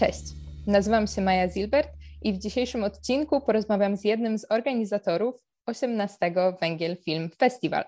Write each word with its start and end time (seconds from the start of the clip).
Cześć, 0.00 0.24
nazywam 0.66 1.06
się 1.06 1.22
Maja 1.22 1.48
Zilbert 1.48 1.90
i 2.22 2.32
w 2.32 2.38
dzisiejszym 2.38 2.84
odcinku 2.84 3.40
porozmawiam 3.40 3.96
z 3.96 4.04
jednym 4.04 4.38
z 4.38 4.46
organizatorów 4.50 5.34
18 5.66 6.34
Węgiel 6.60 6.96
Film 6.96 7.30
Festival. 7.38 7.84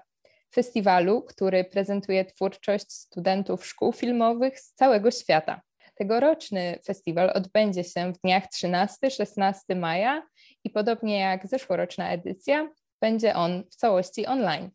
Festiwalu, 0.55 1.23
który 1.23 1.65
prezentuje 1.65 2.25
twórczość 2.25 2.93
studentów 2.93 3.67
szkół 3.67 3.93
filmowych 3.93 4.61
z 4.61 4.75
całego 4.75 5.11
świata. 5.11 5.61
Tegoroczny 5.95 6.79
festiwal 6.87 7.31
odbędzie 7.35 7.85
się 7.85 8.13
w 8.13 8.21
dniach 8.21 8.45
13-16 8.55 9.77
maja 9.77 10.27
i 10.65 10.71
podobnie 10.71 11.19
jak 11.19 11.47
zeszłoroczna 11.47 12.13
edycja, 12.13 12.69
będzie 13.01 13.35
on 13.35 13.65
w 13.71 13.77
całości 13.77 14.27
online. 14.27 14.71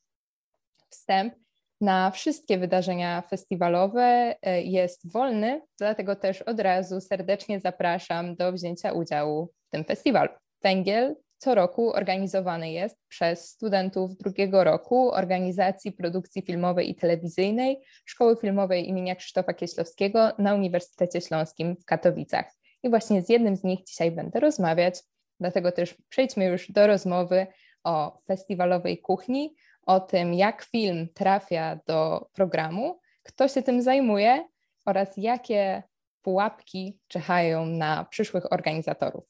Wstęp 0.89 1.33
na 1.81 2.11
wszystkie 2.11 2.57
wydarzenia 2.57 3.21
festiwalowe 3.21 4.35
e, 4.41 4.61
jest 4.61 5.11
wolny, 5.11 5.61
dlatego 5.79 6.15
też 6.15 6.41
od 6.41 6.59
razu 6.59 7.01
serdecznie 7.01 7.59
zapraszam 7.59 8.35
do 8.35 8.51
wzięcia 8.51 8.91
udziału 8.91 9.53
w 9.67 9.69
tym 9.69 9.83
festiwalu. 9.83 10.29
Węgiel 10.63 11.15
co 11.37 11.55
roku 11.55 11.93
organizowany 11.93 12.71
jest 12.71 12.97
przez 13.07 13.49
studentów 13.49 14.17
drugiego 14.17 14.63
roku 14.63 15.11
Organizacji 15.11 15.91
Produkcji 15.91 16.41
Filmowej 16.41 16.89
i 16.89 16.95
Telewizyjnej 16.95 17.81
Szkoły 18.05 18.35
Filmowej 18.35 18.89
imienia 18.89 19.15
Krzysztofa 19.15 19.53
Kieślowskiego 19.53 20.31
na 20.37 20.55
Uniwersytecie 20.55 21.21
Śląskim 21.21 21.75
w 21.75 21.85
Katowicach. 21.85 22.53
I 22.83 22.89
właśnie 22.89 23.21
z 23.21 23.29
jednym 23.29 23.55
z 23.55 23.63
nich 23.63 23.83
dzisiaj 23.83 24.11
będę 24.11 24.39
rozmawiać, 24.39 25.03
dlatego 25.39 25.71
też 25.71 25.95
przejdźmy 26.09 26.45
już 26.45 26.71
do 26.71 26.87
rozmowy 26.87 27.47
o 27.83 28.19
festiwalowej 28.27 28.97
kuchni, 29.01 29.55
o 29.87 29.99
tym, 29.99 30.33
jak 30.33 30.63
film 30.63 31.07
trafia 31.13 31.79
do 31.87 32.29
programu, 32.33 32.99
kto 33.23 33.47
się 33.47 33.61
tym 33.61 33.81
zajmuje 33.81 34.47
oraz 34.85 35.13
jakie 35.17 35.83
pułapki 36.21 36.99
czyhają 37.07 37.65
na 37.65 38.05
przyszłych 38.05 38.53
organizatorów. 38.53 39.23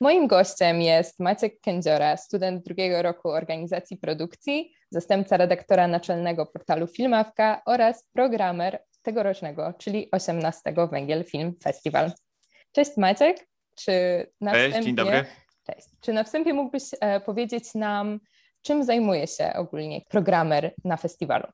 Moim 0.00 0.26
gościem 0.26 0.82
jest 0.82 1.20
Maciek 1.20 1.60
Kędziora, 1.60 2.16
student 2.16 2.64
drugiego 2.64 3.02
roku 3.02 3.28
organizacji 3.28 3.96
produkcji, 3.96 4.72
zastępca 4.90 5.36
redaktora 5.36 5.88
naczelnego 5.88 6.46
portalu 6.46 6.86
Filmawka 6.86 7.62
oraz 7.66 8.04
programer 8.12 8.82
tegorocznego, 9.02 9.74
czyli 9.78 10.08
18 10.12 10.60
Węgiel 10.90 11.24
Film 11.24 11.54
Festival. 11.62 12.12
Cześć 12.72 12.96
Maciek. 12.96 13.46
Czy 13.74 13.92
na 14.40 14.52
Cześć, 14.52 14.66
wstępie, 14.68 14.86
dzień 14.86 14.94
dobry. 14.94 15.24
Cześć. 15.66 15.88
Czy 16.00 16.12
na 16.12 16.24
wstępie 16.24 16.52
mógłbyś 16.52 16.82
e, 17.00 17.20
powiedzieć 17.20 17.74
nam, 17.74 18.20
czym 18.62 18.84
zajmuje 18.84 19.26
się 19.26 19.52
ogólnie 19.54 20.00
programer 20.08 20.74
na 20.84 20.96
festiwalu? 20.96 21.46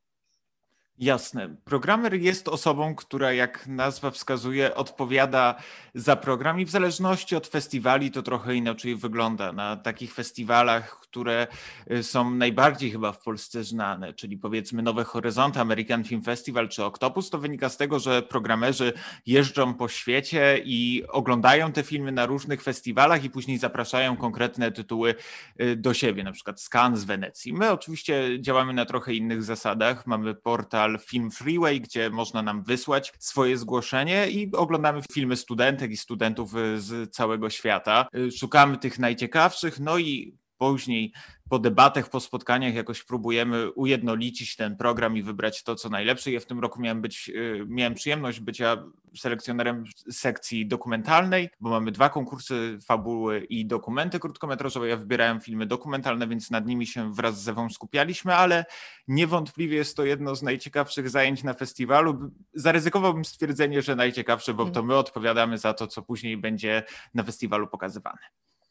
Jasne. 1.00 1.56
Programer 1.64 2.14
jest 2.14 2.48
osobą, 2.48 2.94
która, 2.94 3.32
jak 3.32 3.66
nazwa 3.66 4.10
wskazuje, 4.10 4.74
odpowiada 4.74 5.54
za 5.94 6.16
program 6.16 6.60
i 6.60 6.64
w 6.64 6.70
zależności 6.70 7.36
od 7.36 7.46
festiwali 7.46 8.10
to 8.10 8.22
trochę 8.22 8.54
inaczej 8.54 8.96
wygląda. 8.96 9.52
Na 9.52 9.76
takich 9.76 10.14
festiwalach, 10.14 11.00
które 11.00 11.46
y, 11.90 12.02
są 12.02 12.30
najbardziej 12.30 12.90
chyba 12.90 13.12
w 13.12 13.22
Polsce 13.22 13.64
znane, 13.64 14.14
czyli 14.14 14.36
powiedzmy 14.36 14.82
Nowe 14.82 15.04
Horyzonty, 15.04 15.60
American 15.60 16.04
Film 16.04 16.22
Festival 16.22 16.68
czy 16.68 16.84
Octopus, 16.84 17.30
to 17.30 17.38
wynika 17.38 17.68
z 17.68 17.76
tego, 17.76 17.98
że 17.98 18.22
programerzy 18.22 18.92
jeżdżą 19.26 19.74
po 19.74 19.88
świecie 19.88 20.60
i 20.64 21.02
oglądają 21.08 21.72
te 21.72 21.82
filmy 21.82 22.12
na 22.12 22.26
różnych 22.26 22.62
festiwalach 22.62 23.24
i 23.24 23.30
później 23.30 23.58
zapraszają 23.58 24.16
konkretne 24.16 24.72
tytuły 24.72 25.14
y, 25.60 25.76
do 25.76 25.94
siebie, 25.94 26.24
na 26.24 26.32
przykład 26.32 26.60
Skan 26.60 26.96
z 26.96 27.04
Wenecji. 27.04 27.52
My 27.52 27.70
oczywiście 27.70 28.40
działamy 28.40 28.72
na 28.72 28.84
trochę 28.84 29.14
innych 29.14 29.42
zasadach. 29.42 30.06
Mamy 30.06 30.34
portal 30.34 30.87
portal 30.88 31.06
Film 31.06 31.30
Freeway, 31.30 31.80
gdzie 31.80 32.10
można 32.10 32.42
nam 32.42 32.62
wysłać 32.62 33.12
swoje 33.18 33.58
zgłoszenie 33.58 34.30
i 34.30 34.52
oglądamy 34.52 35.02
filmy 35.12 35.36
studentek 35.36 35.90
i 35.90 35.96
studentów 35.96 36.50
z 36.76 37.14
całego 37.14 37.50
świata. 37.50 38.08
Szukamy 38.38 38.78
tych 38.78 38.98
najciekawszych, 38.98 39.80
no 39.80 39.98
i 39.98 40.38
później 40.58 41.12
po 41.48 41.58
debatach, 41.58 42.10
po 42.10 42.20
spotkaniach 42.20 42.74
jakoś 42.74 43.04
próbujemy 43.04 43.72
ujednolicić 43.72 44.56
ten 44.56 44.76
program 44.76 45.16
i 45.16 45.22
wybrać 45.22 45.62
to, 45.62 45.74
co 45.74 45.88
najlepsze. 45.88 46.30
Ja 46.30 46.40
w 46.40 46.46
tym 46.46 46.60
roku 46.60 46.80
miałem 46.80 47.02
być, 47.02 47.28
y, 47.28 47.64
miałem 47.68 47.94
przyjemność 47.94 48.40
bycia 48.40 48.84
selekcjonerem 49.16 49.84
sekcji 50.10 50.66
dokumentalnej, 50.66 51.50
bo 51.60 51.70
mamy 51.70 51.92
dwa 51.92 52.08
konkursy, 52.08 52.78
fabuły 52.86 53.40
i 53.40 53.66
dokumenty 53.66 54.20
krótkometrażowe. 54.20 54.88
Ja 54.88 54.96
wybierałem 54.96 55.40
filmy 55.40 55.66
dokumentalne, 55.66 56.28
więc 56.28 56.50
nad 56.50 56.66
nimi 56.66 56.86
się 56.86 57.14
wraz 57.14 57.42
z 57.42 57.48
Ewą 57.48 57.70
skupialiśmy, 57.70 58.34
ale 58.34 58.64
niewątpliwie 59.08 59.76
jest 59.76 59.96
to 59.96 60.04
jedno 60.04 60.34
z 60.34 60.42
najciekawszych 60.42 61.10
zajęć 61.10 61.44
na 61.44 61.54
festiwalu. 61.54 62.30
Zaryzykowałbym 62.54 63.24
stwierdzenie, 63.24 63.82
że 63.82 63.96
najciekawsze, 63.96 64.54
bo 64.54 64.70
to 64.70 64.82
my 64.82 64.96
odpowiadamy 64.96 65.58
za 65.58 65.74
to, 65.74 65.86
co 65.86 66.02
później 66.02 66.36
będzie 66.36 66.82
na 67.14 67.22
festiwalu 67.22 67.68
pokazywane. 67.68 68.18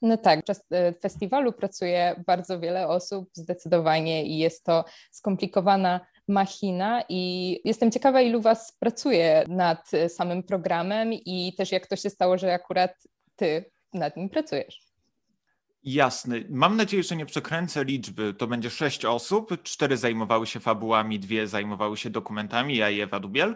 No 0.02 0.18
tak, 0.18 0.40
podczas 0.40 0.62
e, 0.72 0.94
festiwalu 0.94 1.53
pracuje 1.53 2.24
bardzo 2.28 2.59
wiele 2.59 2.88
osób 2.88 3.30
zdecydowanie 3.34 4.25
i 4.25 4.38
jest 4.38 4.63
to 4.63 4.85
skomplikowana 5.12 6.00
machina 6.28 7.03
i 7.09 7.62
jestem 7.66 7.91
ciekawa, 7.91 8.22
ilu 8.22 8.41
Was 8.41 8.78
pracuje 8.80 9.44
nad 9.47 9.94
e, 9.94 10.09
samym 10.09 10.44
programem 10.44 11.13
i 11.13 11.53
też 11.58 11.72
jak 11.72 11.88
to 11.88 11.96
się 11.96 12.09
stało, 12.09 12.38
że 12.38 12.53
akurat 12.53 12.94
Ty 13.35 13.72
nad 13.94 14.18
nim 14.18 14.30
pracujesz. 14.30 14.86
Jasny. 15.89 16.45
Mam 16.49 16.77
nadzieję, 16.77 17.03
że 17.03 17.15
nie 17.15 17.25
przekręcę 17.25 17.85
liczby. 17.85 18.33
To 18.33 18.47
będzie 18.47 18.69
sześć 18.69 19.05
osób. 19.05 19.63
Cztery 19.63 19.97
zajmowały 19.97 20.47
się 20.47 20.59
fabułami, 20.59 21.19
dwie 21.19 21.47
zajmowały 21.47 21.97
się 21.97 22.09
dokumentami, 22.09 22.75
ja 22.75 22.89
i 22.89 23.01
Ewa 23.01 23.19
Dubiel. 23.19 23.55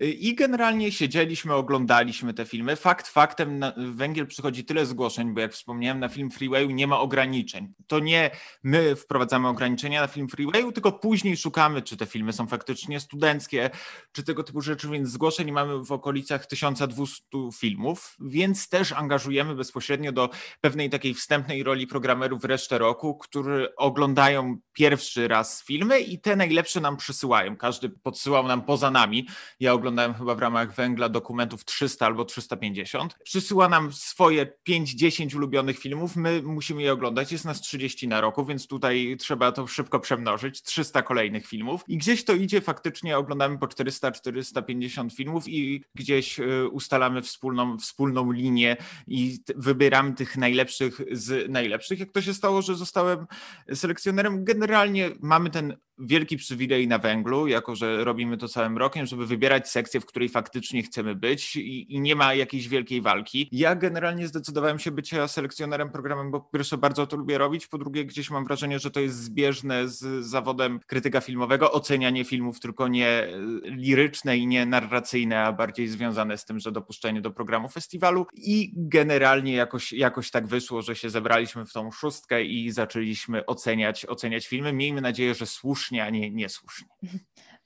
I 0.00 0.34
generalnie 0.34 0.92
siedzieliśmy, 0.92 1.54
oglądaliśmy 1.54 2.34
te 2.34 2.44
filmy. 2.44 2.76
Fakt 2.76 3.08
faktem, 3.08 3.58
na 3.58 3.72
Węgiel 3.76 4.26
przychodzi 4.26 4.64
tyle 4.64 4.86
zgłoszeń, 4.86 5.34
bo 5.34 5.40
jak 5.40 5.52
wspomniałem, 5.52 6.00
na 6.00 6.08
film 6.08 6.30
Freewayu 6.30 6.70
nie 6.70 6.86
ma 6.86 7.00
ograniczeń. 7.00 7.72
To 7.86 7.98
nie 7.98 8.30
my 8.62 8.96
wprowadzamy 8.96 9.48
ograniczenia 9.48 10.00
na 10.00 10.06
film 10.06 10.28
Freewayu, 10.28 10.72
tylko 10.72 10.92
później 10.92 11.36
szukamy, 11.36 11.82
czy 11.82 11.96
te 11.96 12.06
filmy 12.06 12.32
są 12.32 12.46
faktycznie 12.46 13.00
studenckie, 13.00 13.70
czy 14.12 14.22
tego 14.22 14.44
typu 14.44 14.60
rzeczy, 14.60 14.88
więc 14.88 15.08
zgłoszeń 15.08 15.52
mamy 15.52 15.84
w 15.84 15.92
okolicach 15.92 16.46
1200 16.46 17.22
filmów, 17.54 18.16
więc 18.20 18.68
też 18.68 18.92
angażujemy 18.92 19.54
bezpośrednio 19.54 20.12
do 20.12 20.30
pewnej 20.60 20.90
takiej 20.90 21.14
wstępnej 21.14 21.62
roli 21.72 21.86
programerów 21.86 22.44
resztę 22.44 22.78
roku, 22.78 23.14
którzy 23.14 23.76
oglądają 23.76 24.56
pierwszy 24.72 25.28
raz 25.28 25.64
filmy 25.64 26.00
i 26.00 26.18
te 26.18 26.36
najlepsze 26.36 26.80
nam 26.80 26.96
przysyłają. 26.96 27.56
Każdy 27.56 27.88
podsyłał 27.88 28.46
nam 28.46 28.62
poza 28.62 28.90
nami. 28.90 29.28
Ja 29.60 29.72
oglądałem 29.72 30.14
chyba 30.14 30.34
w 30.34 30.38
ramach 30.38 30.74
węgla 30.74 31.08
dokumentów 31.08 31.64
300 31.64 32.06
albo 32.06 32.24
350. 32.24 33.18
Przysyła 33.24 33.68
nam 33.68 33.92
swoje 33.92 34.46
5-10 34.68 35.36
ulubionych 35.36 35.78
filmów. 35.78 36.16
My 36.16 36.42
musimy 36.42 36.82
je 36.82 36.92
oglądać. 36.92 37.32
Jest 37.32 37.44
nas 37.44 37.60
30 37.60 38.08
na 38.08 38.20
roku, 38.20 38.44
więc 38.44 38.66
tutaj 38.66 39.16
trzeba 39.18 39.52
to 39.52 39.66
szybko 39.66 40.00
przemnożyć. 40.00 40.62
300 40.62 41.02
kolejnych 41.02 41.46
filmów. 41.46 41.84
I 41.88 41.96
gdzieś 41.96 42.24
to 42.24 42.32
idzie, 42.32 42.60
faktycznie 42.60 43.18
oglądamy 43.18 43.58
po 43.58 43.66
400-450 43.66 45.14
filmów 45.14 45.48
i 45.48 45.84
gdzieś 45.94 46.40
y, 46.40 46.68
ustalamy 46.68 47.22
wspólną, 47.22 47.78
wspólną 47.78 48.32
linię 48.32 48.76
i 49.06 49.38
wybieramy 49.56 50.12
tych 50.14 50.36
najlepszych 50.36 51.00
z 51.10 51.51
najlepszych. 51.52 52.00
Jak 52.00 52.12
to 52.12 52.22
się 52.22 52.34
stało, 52.34 52.62
że 52.62 52.74
zostałem 52.74 53.26
selekcjonerem, 53.74 54.44
generalnie 54.44 55.10
mamy 55.20 55.50
ten 55.50 55.76
wielki 55.98 56.36
przywilej 56.36 56.88
na 56.88 56.98
węglu, 56.98 57.46
jako 57.46 57.76
że 57.76 58.04
robimy 58.04 58.36
to 58.36 58.48
całym 58.48 58.78
rokiem, 58.78 59.06
żeby 59.06 59.26
wybierać 59.26 59.70
sekcję, 59.70 60.00
w 60.00 60.06
której 60.06 60.28
faktycznie 60.28 60.82
chcemy 60.82 61.14
być 61.14 61.56
i, 61.56 61.94
i, 61.94 62.00
nie 62.00 62.16
ma 62.16 62.34
jakiejś 62.34 62.68
wielkiej 62.68 63.02
walki. 63.02 63.48
Ja 63.52 63.74
generalnie 63.74 64.28
zdecydowałem 64.28 64.78
się 64.78 64.90
być 64.90 65.10
selekcjonerem 65.26 65.90
programem, 65.90 66.30
bo 66.30 66.40
po 66.40 66.50
pierwsze 66.50 66.78
bardzo 66.78 67.06
to 67.06 67.16
lubię 67.16 67.38
robić, 67.38 67.66
po 67.66 67.78
drugie 67.78 68.04
gdzieś 68.04 68.30
mam 68.30 68.44
wrażenie, 68.44 68.78
że 68.78 68.90
to 68.90 69.00
jest 69.00 69.16
zbieżne 69.16 69.88
z 69.88 70.26
zawodem 70.26 70.80
krytyka 70.86 71.20
filmowego, 71.20 71.72
ocenianie 71.72 72.24
filmów 72.24 72.60
tylko 72.60 72.88
nie 72.88 73.08
e, 73.08 73.30
liryczne 73.64 74.36
i 74.36 74.46
nie 74.46 74.66
narracyjne, 74.66 75.40
a 75.40 75.52
bardziej 75.52 75.88
związane 75.88 76.38
z 76.38 76.44
tym, 76.44 76.58
że 76.58 76.72
dopuszczenie 76.72 77.20
do 77.20 77.30
programu 77.30 77.68
festiwalu 77.68 78.26
i 78.34 78.72
generalnie 78.76 79.52
jakoś, 79.52 79.92
jakoś 79.92 80.30
tak 80.30 80.46
wyszło, 80.46 80.82
że 80.82 80.96
się 80.96 81.10
zebraliśmy 81.10 81.66
w 81.66 81.72
tą 81.72 81.90
szóstkę 81.90 82.44
i 82.44 82.70
zaczęliśmy 82.70 83.46
oceniać, 83.46 84.06
oceniać 84.06 84.46
filmy. 84.46 84.72
Miejmy 84.72 85.00
nadzieję, 85.00 85.34
że 85.34 85.46
słusznie 85.46 85.81
słusznie, 85.82 86.04
a 86.04 86.10
nie 86.10 86.30
niesłusznie. 86.30 86.88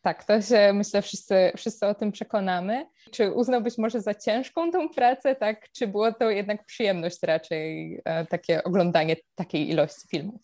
Tak, 0.03 0.25
to 0.25 0.43
się 0.43 0.73
myślę 0.75 1.03
wszyscy, 1.03 1.53
wszyscy 1.57 1.87
o 1.87 1.95
tym 1.95 2.13
przekonamy. 2.13 2.87
Czy 3.11 3.33
uznałbyś 3.33 3.79
może 3.79 4.01
za 4.01 4.15
ciężką 4.15 4.73
tą 4.73 4.89
pracę, 4.89 5.35
tak? 5.35 5.73
Czy 5.73 5.87
było 5.87 6.13
to 6.13 6.31
jednak 6.31 6.67
przyjemność 6.67 7.19
raczej 7.23 8.01
e, 8.05 8.27
takie 8.27 8.65
oglądanie 8.65 9.17
takiej 9.35 9.71
ilości 9.71 10.09
filmów? 10.09 10.41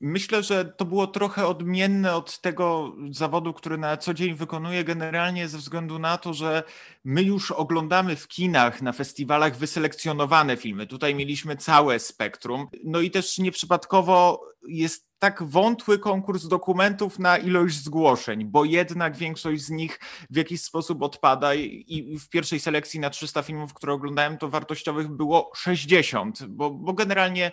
Myślę, 0.00 0.42
że 0.42 0.64
to 0.64 0.84
było 0.84 1.06
trochę 1.06 1.46
odmienne 1.46 2.14
od 2.14 2.40
tego 2.40 2.96
zawodu, 3.10 3.54
który 3.54 3.78
na 3.78 3.96
co 3.96 4.14
dzień 4.14 4.34
wykonuję, 4.34 4.84
generalnie 4.84 5.48
ze 5.48 5.58
względu 5.58 5.98
na 5.98 6.18
to, 6.18 6.34
że 6.34 6.62
my 7.04 7.22
już 7.22 7.50
oglądamy 7.50 8.16
w 8.16 8.28
kinach, 8.28 8.82
na 8.82 8.92
festiwalach 8.92 9.56
wyselekcjonowane 9.56 10.56
filmy. 10.56 10.86
Tutaj 10.86 11.14
mieliśmy 11.14 11.56
całe 11.56 11.98
spektrum. 11.98 12.68
No 12.84 13.00
i 13.00 13.10
też 13.10 13.38
nieprzypadkowo 13.38 14.42
jest 14.68 15.09
tak 15.20 15.42
wątły 15.42 15.98
konkurs 15.98 16.48
dokumentów 16.48 17.18
na 17.18 17.38
ilość 17.38 17.84
zgłoszeń, 17.84 18.44
bo 18.44 18.64
jednak 18.64 19.16
większość 19.16 19.62
z 19.62 19.70
nich 19.70 20.00
w 20.30 20.36
jakiś 20.36 20.62
sposób 20.62 21.02
odpada 21.02 21.54
i 21.54 22.18
w 22.18 22.28
pierwszej 22.28 22.60
selekcji 22.60 23.00
na 23.00 23.10
300 23.10 23.42
filmów, 23.42 23.74
które 23.74 23.92
oglądałem, 23.92 24.38
to 24.38 24.48
wartościowych 24.48 25.08
było 25.08 25.52
60, 25.54 26.46
bo, 26.46 26.70
bo 26.70 26.92
generalnie 26.92 27.52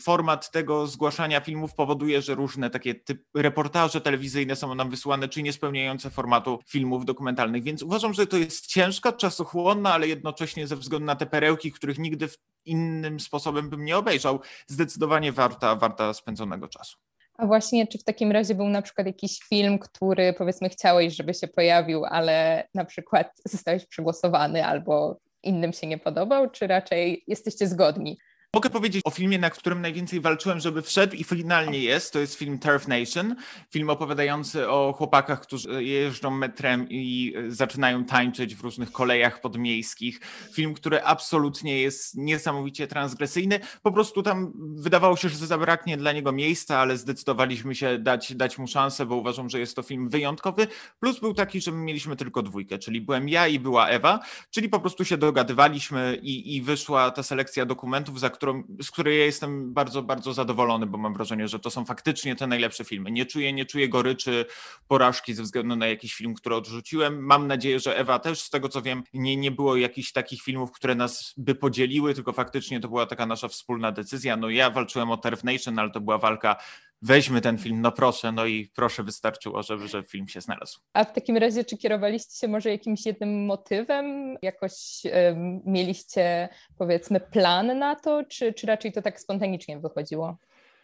format 0.00 0.50
tego 0.50 0.86
zgłaszania 0.86 1.40
filmów 1.40 1.74
powoduje, 1.74 2.22
że 2.22 2.34
różne 2.34 2.70
takie 2.70 2.94
typ, 2.94 3.22
reportaże 3.34 4.00
telewizyjne 4.00 4.56
są 4.56 4.74
nam 4.74 4.90
wysłane, 4.90 5.28
czy 5.28 5.42
niespełniające 5.42 6.10
formatu 6.10 6.58
filmów 6.66 7.04
dokumentalnych, 7.04 7.62
więc 7.62 7.82
uważam, 7.82 8.14
że 8.14 8.26
to 8.26 8.36
jest 8.36 8.66
ciężka, 8.66 9.12
czasochłonna, 9.12 9.92
ale 9.92 10.08
jednocześnie 10.08 10.66
ze 10.66 10.76
względu 10.76 11.06
na 11.06 11.16
te 11.16 11.26
perełki, 11.26 11.72
których 11.72 11.98
nigdy 11.98 12.28
innym 12.64 13.20
sposobem 13.20 13.70
bym 13.70 13.84
nie 13.84 13.96
obejrzał, 13.96 14.40
zdecydowanie 14.66 15.32
warta, 15.32 15.76
warta 15.76 16.14
spędzonego 16.14 16.68
czasu. 16.68 17.05
A 17.38 17.46
właśnie, 17.46 17.86
czy 17.86 17.98
w 17.98 18.04
takim 18.04 18.32
razie 18.32 18.54
był 18.54 18.68
na 18.68 18.82
przykład 18.82 19.06
jakiś 19.06 19.40
film, 19.48 19.78
który 19.78 20.32
powiedzmy 20.32 20.68
chciałeś, 20.68 21.16
żeby 21.16 21.34
się 21.34 21.48
pojawił, 21.48 22.04
ale 22.04 22.68
na 22.74 22.84
przykład 22.84 23.32
zostałeś 23.52 23.86
przegłosowany 23.86 24.66
albo 24.66 25.20
innym 25.42 25.72
się 25.72 25.86
nie 25.86 25.98
podobał, 25.98 26.50
czy 26.50 26.66
raczej 26.66 27.24
jesteście 27.26 27.66
zgodni? 27.66 28.18
Mogę 28.56 28.70
powiedzieć 28.70 29.02
o 29.04 29.10
filmie, 29.10 29.38
na 29.38 29.50
którym 29.50 29.80
najwięcej 29.82 30.20
walczyłem, 30.20 30.60
żeby 30.60 30.82
wszedł 30.82 31.16
i 31.16 31.24
finalnie 31.24 31.78
jest. 31.78 32.12
To 32.12 32.18
jest 32.18 32.34
film 32.34 32.58
Turf 32.58 32.88
Nation. 32.88 33.36
Film 33.70 33.90
opowiadający 33.90 34.68
o 34.68 34.92
chłopakach, 34.92 35.40
którzy 35.40 35.84
jeżdżą 35.84 36.30
metrem 36.30 36.86
i 36.90 37.34
zaczynają 37.48 38.04
tańczyć 38.04 38.54
w 38.54 38.60
różnych 38.60 38.92
kolejach 38.92 39.40
podmiejskich. 39.40 40.20
Film, 40.52 40.74
który 40.74 41.02
absolutnie 41.02 41.80
jest 41.80 42.14
niesamowicie 42.14 42.86
transgresyjny. 42.86 43.60
Po 43.82 43.92
prostu 43.92 44.22
tam 44.22 44.52
wydawało 44.76 45.16
się, 45.16 45.28
że 45.28 45.46
zabraknie 45.46 45.96
dla 45.96 46.12
niego 46.12 46.32
miejsca, 46.32 46.78
ale 46.78 46.96
zdecydowaliśmy 46.96 47.74
się 47.74 47.98
dać, 47.98 48.34
dać 48.34 48.58
mu 48.58 48.66
szansę, 48.66 49.06
bo 49.06 49.16
uważam, 49.16 49.50
że 49.50 49.58
jest 49.58 49.76
to 49.76 49.82
film 49.82 50.08
wyjątkowy. 50.08 50.66
Plus 51.00 51.20
był 51.20 51.34
taki, 51.34 51.60
że 51.60 51.72
mieliśmy 51.72 52.16
tylko 52.16 52.42
dwójkę, 52.42 52.78
czyli 52.78 53.00
byłem 53.00 53.28
ja 53.28 53.48
i 53.48 53.58
była 53.58 53.88
Ewa, 53.88 54.20
czyli 54.50 54.68
po 54.68 54.80
prostu 54.80 55.04
się 55.04 55.16
dogadywaliśmy 55.16 56.18
i, 56.22 56.56
i 56.56 56.62
wyszła 56.62 57.10
ta 57.10 57.22
selekcja 57.22 57.66
dokumentów, 57.66 58.20
za 58.20 58.30
którą 58.30 58.45
którą, 58.46 58.62
z 58.82 58.90
której 58.90 59.18
ja 59.18 59.24
jestem 59.24 59.74
bardzo, 59.74 60.02
bardzo 60.02 60.32
zadowolony, 60.32 60.86
bo 60.86 60.98
mam 60.98 61.14
wrażenie, 61.14 61.48
że 61.48 61.58
to 61.58 61.70
są 61.70 61.84
faktycznie 61.84 62.36
te 62.36 62.46
najlepsze 62.46 62.84
filmy. 62.84 63.10
Nie 63.10 63.26
czuję, 63.26 63.52
nie 63.52 63.64
czuję 63.64 63.88
goryczy, 63.88 64.46
porażki 64.88 65.34
ze 65.34 65.42
względu 65.42 65.76
na 65.76 65.86
jakiś 65.86 66.14
film, 66.14 66.34
który 66.34 66.54
odrzuciłem. 66.54 67.24
Mam 67.24 67.46
nadzieję, 67.46 67.80
że 67.80 67.96
Ewa 67.96 68.18
też, 68.18 68.40
z 68.40 68.50
tego 68.50 68.68
co 68.68 68.82
wiem, 68.82 69.02
nie, 69.14 69.36
nie 69.36 69.50
było 69.50 69.76
jakichś 69.76 70.12
takich 70.12 70.42
filmów, 70.42 70.72
które 70.72 70.94
nas 70.94 71.34
by 71.36 71.54
podzieliły, 71.54 72.14
tylko 72.14 72.32
faktycznie 72.32 72.80
to 72.80 72.88
była 72.88 73.06
taka 73.06 73.26
nasza 73.26 73.48
wspólna 73.48 73.92
decyzja. 73.92 74.36
No 74.36 74.50
ja 74.50 74.70
walczyłem 74.70 75.10
o 75.10 75.16
Turf 75.16 75.44
Nation, 75.44 75.78
ale 75.78 75.90
to 75.90 76.00
była 76.00 76.18
walka 76.18 76.56
weźmy 77.06 77.40
ten 77.40 77.58
film, 77.58 77.80
no 77.80 77.92
proszę, 77.92 78.32
no 78.32 78.46
i 78.46 78.70
proszę 78.74 79.02
wystarczyło, 79.02 79.62
żeby, 79.62 79.88
żeby 79.88 80.08
film 80.08 80.28
się 80.28 80.40
znalazł. 80.40 80.80
A 80.92 81.04
w 81.04 81.12
takim 81.12 81.36
razie, 81.36 81.64
czy 81.64 81.76
kierowaliście 81.76 82.38
się 82.38 82.48
może 82.48 82.70
jakimś 82.70 83.06
jednym 83.06 83.46
motywem? 83.46 84.36
Jakoś 84.42 85.02
um, 85.04 85.60
mieliście, 85.64 86.48
powiedzmy, 86.78 87.20
plan 87.20 87.78
na 87.78 87.94
to, 87.94 88.24
czy, 88.24 88.52
czy 88.52 88.66
raczej 88.66 88.92
to 88.92 89.02
tak 89.02 89.20
spontanicznie 89.20 89.78
wychodziło? 89.78 90.36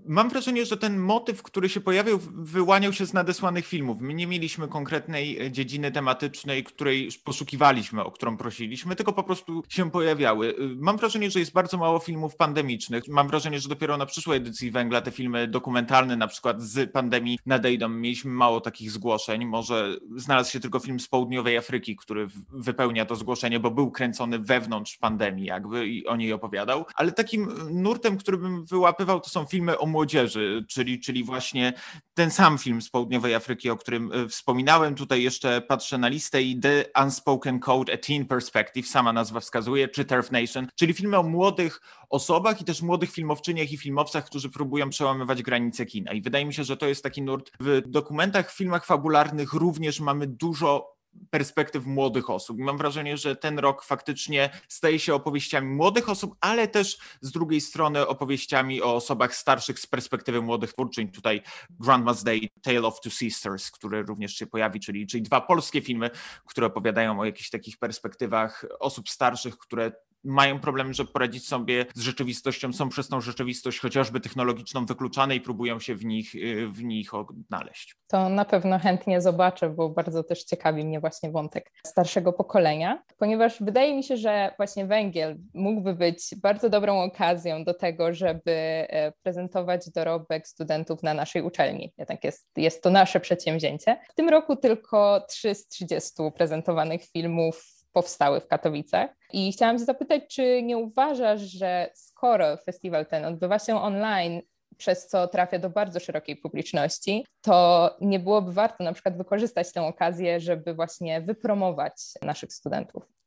Mam 0.06 0.28
wrażenie, 0.28 0.66
że 0.66 0.76
ten 0.76 0.99
motyw, 0.99 1.43
który 1.43 1.69
się 1.69 1.81
pojawił, 1.81 2.19
wyłaniał 2.32 2.93
się 2.93 3.06
z 3.06 3.12
nadesłanych 3.12 3.66
filmów. 3.66 4.00
My 4.00 4.14
nie 4.14 4.26
mieliśmy 4.26 4.69
konkretnej 4.69 5.40
e, 5.40 5.52
dziedziny 5.52 5.93
tematycznej, 5.93 6.64
której 6.64 7.08
poszukiwaliśmy, 7.25 8.04
o 8.04 8.10
którą 8.10 8.37
prosiliśmy, 8.37 8.96
tylko 8.96 9.12
po 9.12 9.22
prostu 9.22 9.62
się 9.69 9.90
pojawiały. 9.90 10.49
Y, 10.49 10.76
mam 10.76 10.96
wrażenie, 10.96 11.31
że 11.31 11.38
jest 11.38 11.52
bardzo 11.52 11.78
mało 11.78 11.99
filmów 11.99 12.37
pandemicznych. 12.37 13.08
Mam 13.08 13.28
wrażenie, 13.28 13.60
że 13.60 13.69
dopiero 13.69 13.96
na 13.96 14.06
przyszłej 14.06 14.37
edycji 14.37 14.70
Węgla 14.70 15.00
te 15.00 15.10
filmy 15.10 15.49
dokumentalne, 15.49 16.16
na 16.16 16.28
przykład 16.28 16.62
z 16.62 16.93
pandemii 16.93 17.38
nadejdą. 17.46 17.88
Mieliśmy 17.88 18.31
mało 18.31 18.60
takich 18.60 18.90
zgłoszeń. 18.90 19.44
Może 19.44 19.96
znalazł 20.16 20.50
się 20.50 20.60
tylko 20.60 20.78
film 20.78 21.00
z 21.00 21.08
południowej 21.08 21.56
Afryki, 21.56 21.96
który 21.96 22.28
wypełnia 22.52 23.06
to 23.06 23.16
zgłoszenie, 23.16 23.60
bo 23.60 23.70
był 23.70 23.90
kręcony 23.90 24.38
wewnątrz 24.38 24.96
pandemii, 24.99 25.44
jakby 25.44 25.88
i 25.88 26.06
o 26.06 26.16
niej 26.16 26.32
opowiadał. 26.32 26.84
Ale 26.94 27.12
takim 27.12 27.49
nurtem, 27.70 28.16
który 28.16 28.38
bym 28.38 28.64
wyłapywał, 28.64 29.20
to 29.20 29.31
są 29.31 29.44
filmy 29.44 29.78
o 29.78 29.91
młodzieży, 29.92 30.64
czyli, 30.68 31.00
czyli 31.00 31.24
właśnie 31.24 31.72
ten 32.14 32.30
sam 32.30 32.58
film 32.58 32.82
z 32.82 32.90
południowej 32.90 33.34
Afryki, 33.34 33.70
o 33.70 33.76
którym 33.76 34.12
e, 34.12 34.28
wspominałem. 34.28 34.94
Tutaj 34.94 35.22
jeszcze 35.22 35.60
patrzę 35.60 35.98
na 35.98 36.08
listę 36.08 36.42
i 36.42 36.60
The 36.60 36.84
Unspoken 37.02 37.60
Code, 37.60 37.92
A 37.92 37.96
Teen 37.96 38.26
Perspective, 38.26 38.88
sama 38.88 39.12
nazwa 39.12 39.40
wskazuje, 39.40 39.88
czy 39.88 40.04
Turf 40.04 40.30
Nation, 40.30 40.68
czyli 40.78 40.92
filmy 40.92 41.18
o 41.18 41.22
młodych 41.22 41.80
osobach 42.10 42.60
i 42.60 42.64
też 42.64 42.82
młodych 42.82 43.10
filmowczyniach 43.10 43.72
i 43.72 43.78
filmowcach, 43.78 44.24
którzy 44.26 44.50
próbują 44.50 44.90
przełamywać 44.90 45.42
granice 45.42 45.86
kina. 45.86 46.12
I 46.12 46.22
wydaje 46.22 46.46
mi 46.46 46.54
się, 46.54 46.64
że 46.64 46.76
to 46.76 46.86
jest 46.86 47.02
taki 47.02 47.22
nurt. 47.22 47.50
W 47.60 47.82
dokumentach, 47.86 48.52
w 48.52 48.56
filmach 48.56 48.86
fabularnych 48.86 49.52
również 49.52 50.00
mamy 50.00 50.26
dużo 50.26 50.91
perspektyw 51.31 51.87
młodych 51.87 52.31
osób. 52.31 52.59
Mam 52.59 52.79
wrażenie, 52.79 53.17
że 53.17 53.37
ten 53.37 53.59
rok 53.59 53.85
faktycznie 53.85 54.50
staje 54.69 54.99
się 54.99 55.14
opowieściami 55.14 55.69
młodych 55.69 56.09
osób, 56.09 56.37
ale 56.41 56.69
też 56.69 56.99
z 57.20 57.32
drugiej 57.32 57.61
strony 57.61 58.06
opowieściami 58.06 58.82
o 58.82 58.94
osobach 58.94 59.35
starszych 59.35 59.79
z 59.79 59.87
perspektywy 59.87 60.43
młodych 60.43 60.73
twórczyń. 60.73 61.09
Tutaj 61.09 61.43
Grandma's 61.81 62.25
Day, 62.25 62.41
Tale 62.62 62.82
of 62.82 63.00
Two 63.00 63.11
Sisters, 63.11 63.70
który 63.70 64.03
również 64.03 64.35
się 64.35 64.47
pojawi, 64.47 64.81
czyli, 64.81 65.06
czyli 65.06 65.23
dwa 65.23 65.41
polskie 65.41 65.82
filmy, 65.82 66.11
które 66.47 66.67
opowiadają 66.67 67.20
o 67.20 67.25
jakichś 67.25 67.50
takich 67.50 67.79
perspektywach 67.79 68.64
osób 68.81 69.09
starszych, 69.09 69.59
które 69.59 69.93
mają 70.24 70.60
problem, 70.60 70.92
żeby 70.92 71.12
poradzić 71.12 71.48
sobie 71.48 71.86
z 71.94 72.00
rzeczywistością, 72.00 72.72
są 72.72 72.88
przez 72.88 73.08
tą 73.08 73.20
rzeczywistość 73.20 73.78
chociażby 73.78 74.20
technologiczną 74.20 74.86
wykluczane 74.86 75.36
i 75.36 75.40
próbują 75.40 75.80
się 75.80 75.94
w 75.94 76.04
nich, 76.04 76.34
y, 76.34 76.69
w 76.69 76.84
nich 76.84 77.14
odnaleźć. 77.14 77.96
To 78.08 78.28
na 78.28 78.44
pewno 78.44 78.78
chętnie 78.78 79.20
zobaczę, 79.20 79.70
bo 79.70 79.88
bardzo 79.88 80.24
też 80.24 80.44
ciekawi 80.44 80.84
mnie 80.84 81.00
właśnie 81.00 81.30
wątek 81.30 81.72
starszego 81.86 82.32
pokolenia, 82.32 83.02
ponieważ 83.19 83.62
wydaje 83.62 83.96
mi 83.96 84.04
się, 84.04 84.16
że 84.16 84.54
właśnie 84.56 84.86
węgiel 84.86 85.38
mógłby 85.54 85.94
być 85.94 86.34
bardzo 86.42 86.70
dobrą 86.70 87.02
okazją 87.02 87.64
do 87.64 87.75
tego, 87.75 88.14
żeby 88.14 88.52
e, 88.52 89.12
prezentować 89.22 89.90
dorobek 89.90 90.48
studentów 90.48 91.02
na 91.02 91.14
naszej 91.14 91.42
uczelni. 91.42 91.92
Jednak 91.98 92.25
jest, 92.25 92.48
jest 92.56 92.82
to 92.82 92.90
nasze 92.90 93.20
przedsięwzięcie. 93.20 93.96
W 94.10 94.14
tym 94.14 94.28
roku 94.28 94.56
tylko 94.56 95.25
3 95.28 95.54
z 95.54 95.68
30 95.68 96.12
prezentowanych 96.34 97.04
filmów 97.04 97.81
powstały 97.92 98.40
w 98.40 98.46
Katowicach. 98.46 99.10
I 99.32 99.52
chciałam 99.52 99.78
się 99.78 99.84
zapytać, 99.84 100.22
czy 100.28 100.62
nie 100.62 100.78
uważasz, 100.78 101.40
że 101.40 101.90
skoro 101.94 102.56
festiwal 102.56 103.06
ten 103.06 103.24
odbywa 103.24 103.58
się 103.58 103.82
online, 103.82 104.42
przez 104.76 105.06
co 105.06 105.28
trafia 105.28 105.58
do 105.58 105.70
bardzo 105.70 106.00
szerokiej 106.00 106.36
publiczności, 106.36 107.26
to 107.40 107.90
nie 108.00 108.18
byłoby 108.18 108.52
warto 108.52 108.84
na 108.84 108.92
przykład 108.92 109.16
wykorzystać 109.16 109.72
tę 109.72 109.82
okazję, 109.82 110.40
żeby 110.40 110.75
właśnie 110.75 111.20
wypromować 111.20 111.94
naszych 112.22 112.52
studentów? 112.52 113.22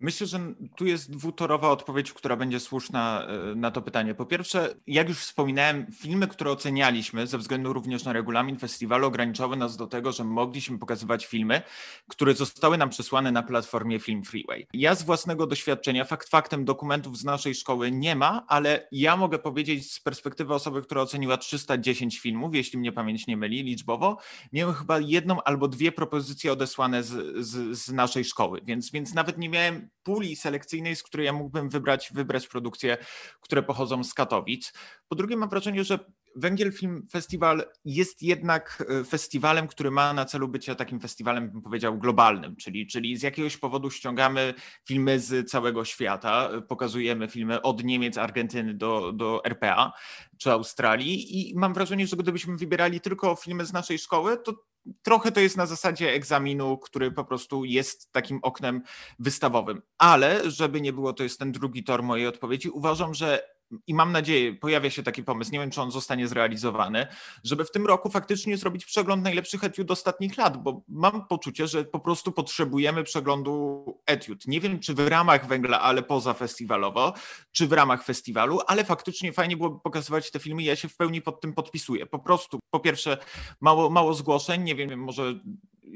Myślę, 0.00 0.26
że 0.26 0.40
tu 0.76 0.86
jest 0.86 1.10
dwutorowa 1.10 1.70
odpowiedź, 1.70 2.12
która 2.12 2.36
będzie 2.36 2.60
słuszna 2.60 3.26
e, 3.26 3.54
na 3.54 3.70
to 3.70 3.82
pytanie. 3.82 4.14
Po 4.14 4.26
pierwsze, 4.26 4.74
jak 4.86 5.08
już 5.08 5.18
wspominałem, 5.18 5.86
filmy, 5.92 6.28
które 6.28 6.50
ocenialiśmy 6.50 7.26
ze 7.26 7.38
względu 7.38 7.72
również 7.72 8.04
na 8.04 8.12
regulamin 8.12 8.58
festiwalu, 8.58 9.06
ograniczały 9.06 9.56
nas 9.56 9.76
do 9.76 9.86
tego, 9.86 10.12
że 10.12 10.24
mogliśmy 10.24 10.78
pokazywać 10.78 11.26
filmy, 11.26 11.62
które 12.08 12.34
zostały 12.34 12.78
nam 12.78 12.90
przesłane 12.90 13.32
na 13.32 13.42
platformie 13.42 14.00
Film 14.00 14.24
Freeway. 14.24 14.66
Ja 14.72 14.94
z 14.94 15.02
własnego 15.02 15.46
doświadczenia, 15.46 16.04
fakt 16.04 16.28
faktem 16.28 16.64
dokumentów 16.64 17.18
z 17.18 17.24
naszej 17.24 17.54
szkoły 17.54 17.90
nie 17.90 18.16
ma, 18.16 18.44
ale 18.48 18.88
ja 18.92 19.16
mogę 19.16 19.38
powiedzieć 19.38 19.92
z 19.92 20.00
perspektywy 20.00 20.54
osoby, 20.54 20.82
która 20.82 21.02
oceniła 21.02 21.36
310 21.36 22.18
filmów, 22.18 22.54
jeśli 22.54 22.78
mnie 22.78 22.92
pamięć 22.92 23.26
nie 23.26 23.36
myli 23.36 23.62
liczbowo, 23.62 24.18
miałem 24.52 24.74
chyba 24.74 24.98
jedną 24.98 25.42
albo 25.42 25.68
dwie 25.68 25.92
propozycje 25.92 26.52
odesłane 26.52 27.02
z, 27.02 27.36
z, 27.46 27.78
z 27.78 27.92
naszej 27.92 28.24
szkoły, 28.24 28.60
więc, 28.64 28.90
więc 28.90 29.14
nawet 29.14 29.38
nie 29.38 29.48
miałem 29.48 29.87
puli 30.02 30.36
selekcyjnej, 30.36 30.96
z 30.96 31.02
której 31.02 31.26
ja 31.26 31.32
mógłbym 31.32 31.68
wybrać, 31.68 32.10
wybrać 32.14 32.48
produkcje, 32.48 32.96
które 33.40 33.62
pochodzą 33.62 34.04
z 34.04 34.14
Katowic. 34.14 34.72
Po 35.08 35.16
drugie, 35.16 35.36
mam 35.36 35.48
wrażenie, 35.48 35.84
że 35.84 35.98
Węgiel 36.36 36.72
Film 36.72 37.06
Festiwal 37.12 37.64
jest 37.84 38.22
jednak 38.22 38.84
e, 38.88 39.04
festiwalem, 39.04 39.66
który 39.66 39.90
ma 39.90 40.12
na 40.12 40.24
celu 40.24 40.48
bycie 40.48 40.74
takim 40.74 41.00
festiwalem, 41.00 41.50
bym 41.50 41.62
powiedział, 41.62 41.98
globalnym, 41.98 42.56
czyli, 42.56 42.86
czyli 42.86 43.16
z 43.16 43.22
jakiegoś 43.22 43.56
powodu 43.56 43.90
ściągamy 43.90 44.54
filmy 44.84 45.20
z 45.20 45.50
całego 45.50 45.84
świata, 45.84 46.50
pokazujemy 46.68 47.28
filmy 47.28 47.62
od 47.62 47.84
Niemiec, 47.84 48.18
Argentyny 48.18 48.74
do, 48.74 49.12
do 49.12 49.44
RPA 49.44 49.92
czy 50.38 50.50
Australii 50.50 51.50
i 51.50 51.54
mam 51.56 51.74
wrażenie, 51.74 52.06
że 52.06 52.16
gdybyśmy 52.16 52.56
wybierali 52.56 53.00
tylko 53.00 53.36
filmy 53.36 53.66
z 53.66 53.72
naszej 53.72 53.98
szkoły, 53.98 54.36
to 54.44 54.54
trochę 55.02 55.32
to 55.32 55.40
jest 55.40 55.56
na 55.56 55.66
zasadzie 55.66 56.12
egzaminu, 56.12 56.78
który 56.78 57.10
po 57.10 57.24
prostu 57.24 57.64
jest 57.64 58.12
takim 58.12 58.38
oknem 58.42 58.82
wystawowym. 59.18 59.82
Ale 59.98 60.50
żeby 60.50 60.80
nie 60.80 60.92
było, 60.92 61.12
to 61.12 61.22
jest 61.22 61.38
ten 61.38 61.52
drugi 61.52 61.84
tor 61.84 62.02
mojej 62.02 62.26
odpowiedzi, 62.26 62.70
uważam, 62.70 63.14
że 63.14 63.57
i 63.86 63.94
mam 63.94 64.12
nadzieję, 64.12 64.54
pojawia 64.54 64.90
się 64.90 65.02
taki 65.02 65.22
pomysł, 65.22 65.52
nie 65.52 65.58
wiem, 65.58 65.70
czy 65.70 65.80
on 65.80 65.90
zostanie 65.90 66.28
zrealizowany, 66.28 67.06
żeby 67.44 67.64
w 67.64 67.70
tym 67.70 67.86
roku 67.86 68.10
faktycznie 68.10 68.56
zrobić 68.56 68.84
przegląd 68.84 69.22
najlepszych 69.22 69.64
etiud 69.64 69.90
ostatnich 69.90 70.36
lat, 70.36 70.62
bo 70.62 70.82
mam 70.88 71.26
poczucie, 71.26 71.66
że 71.66 71.84
po 71.84 72.00
prostu 72.00 72.32
potrzebujemy 72.32 73.04
przeglądu 73.04 73.84
etiud. 74.06 74.46
Nie 74.46 74.60
wiem, 74.60 74.80
czy 74.80 74.94
w 74.94 75.08
ramach 75.08 75.46
węgla, 75.46 75.80
ale 75.80 76.02
poza 76.02 76.34
festiwalowo, 76.34 77.14
czy 77.52 77.66
w 77.66 77.72
ramach 77.72 78.04
festiwalu, 78.04 78.60
ale 78.66 78.84
faktycznie 78.84 79.32
fajnie 79.32 79.56
byłoby 79.56 79.80
pokazywać 79.80 80.30
te 80.30 80.38
filmy. 80.38 80.62
Ja 80.62 80.76
się 80.76 80.88
w 80.88 80.96
pełni 80.96 81.22
pod 81.22 81.40
tym 81.40 81.52
podpisuję. 81.52 82.06
Po 82.06 82.18
prostu, 82.18 82.58
po 82.70 82.80
pierwsze, 82.80 83.18
mało, 83.60 83.90
mało 83.90 84.14
zgłoszeń, 84.14 84.62
nie 84.62 84.74
wiem, 84.74 85.00
może 85.00 85.34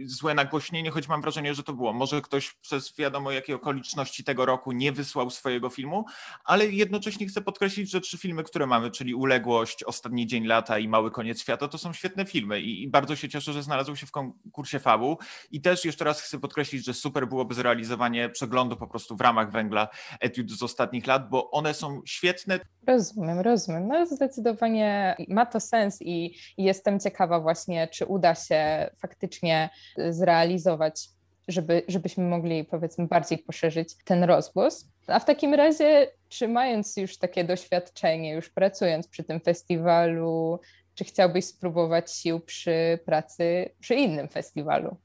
złe 0.05 0.35
nagłośnienie, 0.35 0.91
choć 0.91 1.09
mam 1.09 1.23
wrażenie, 1.23 1.55
że 1.55 1.63
to 1.63 1.73
było. 1.73 1.93
Może 1.93 2.21
ktoś 2.21 2.55
przez 2.55 2.97
wiadomo 2.97 3.31
jakie 3.31 3.55
okoliczności 3.55 4.25
tego 4.25 4.47
roku 4.47 4.73
nie 4.73 4.93
wysłał 4.93 5.31
swojego 5.31 5.71
filmu, 5.71 6.05
ale 6.45 6.67
jednocześnie 6.67 7.27
chcę 7.27 7.41
podkreślić, 7.41 7.91
że 7.91 8.01
trzy 8.01 8.19
filmy, 8.19 8.43
które 8.43 8.67
mamy, 8.67 8.91
czyli 8.91 9.15
Uległość, 9.15 9.85
Ostatni 9.85 10.27
Dzień 10.27 10.47
Lata 10.47 10.79
i 10.79 10.89
Mały 10.89 11.11
Koniec 11.11 11.41
Świata, 11.41 11.69
to 11.69 11.79
są 11.79 11.93
świetne 11.93 12.27
filmy 12.27 12.61
i, 12.61 12.89
bardzo 12.89 13.17
się 13.17 13.29
cieszę, 13.29 13.53
że 13.53 13.63
znalazły 13.63 13.97
się 13.97 14.07
w 14.07 14.11
konkursie 14.11 14.79
fabuł. 14.79 15.19
I 15.51 15.61
też 15.61 15.85
jeszcze 15.85 16.05
raz 16.05 16.21
chcę 16.21 16.41
podkreślić, 16.41 16.85
że 16.85 16.95
super 16.95 17.29
byłoby 17.29 17.55
zrealizowanie 17.55 18.29
przeglądu 18.29 18.77
po 18.77 18.87
prostu 18.87 19.17
w 19.17 19.21
ramach 19.21 19.53
węgla 19.53 19.89
etiud 20.21 20.51
z 20.51 20.63
ostatnich 20.63 21.07
lat, 21.07 21.29
bo 21.29 21.51
one 21.51 21.75
są 21.75 22.03
świetne. 22.05 22.61
Rozumiem, 22.87 23.41
rozumiem. 23.41 23.89
No 23.89 24.07
zdecydowanie 24.07 25.17
ma 25.29 25.47
to 25.47 25.61
sens 25.61 25.99
i, 26.01 26.35
jestem 26.59 27.01
ciekawa 27.01 27.41
właśnie, 27.41 27.89
czy 27.89 28.07
uda 28.07 28.35
się 28.35 28.91
faktycznie 28.97 29.71
zrealizować, 30.11 31.09
żeby, 31.49 31.83
żebyśmy 31.89 32.25
mogli 32.25 32.65
powiedzmy 32.65 33.07
bardziej 33.07 33.39
poszerzyć 33.39 33.97
ten 34.05 34.25
rozgłos. 34.25 34.89
A 35.07 35.19
w 35.19 35.25
takim 35.25 35.55
razie, 35.55 36.07
czy 36.29 36.49
mając 36.49 36.97
już 36.97 37.19
takie 37.19 37.45
doświadczenie, 37.45 38.33
już 38.33 38.51
pracując 38.51 39.09
przy 39.09 39.25
tym 39.25 39.41
festiwalu, 39.41 40.61
czy 40.95 41.05
chciałbyś 41.05 41.45
spróbować 41.45 42.13
sił 42.13 42.41
przy 42.41 42.99
pracy 43.05 43.71
przy 43.81 43.95
innym 43.95 44.29
festiwalu? 44.29 44.97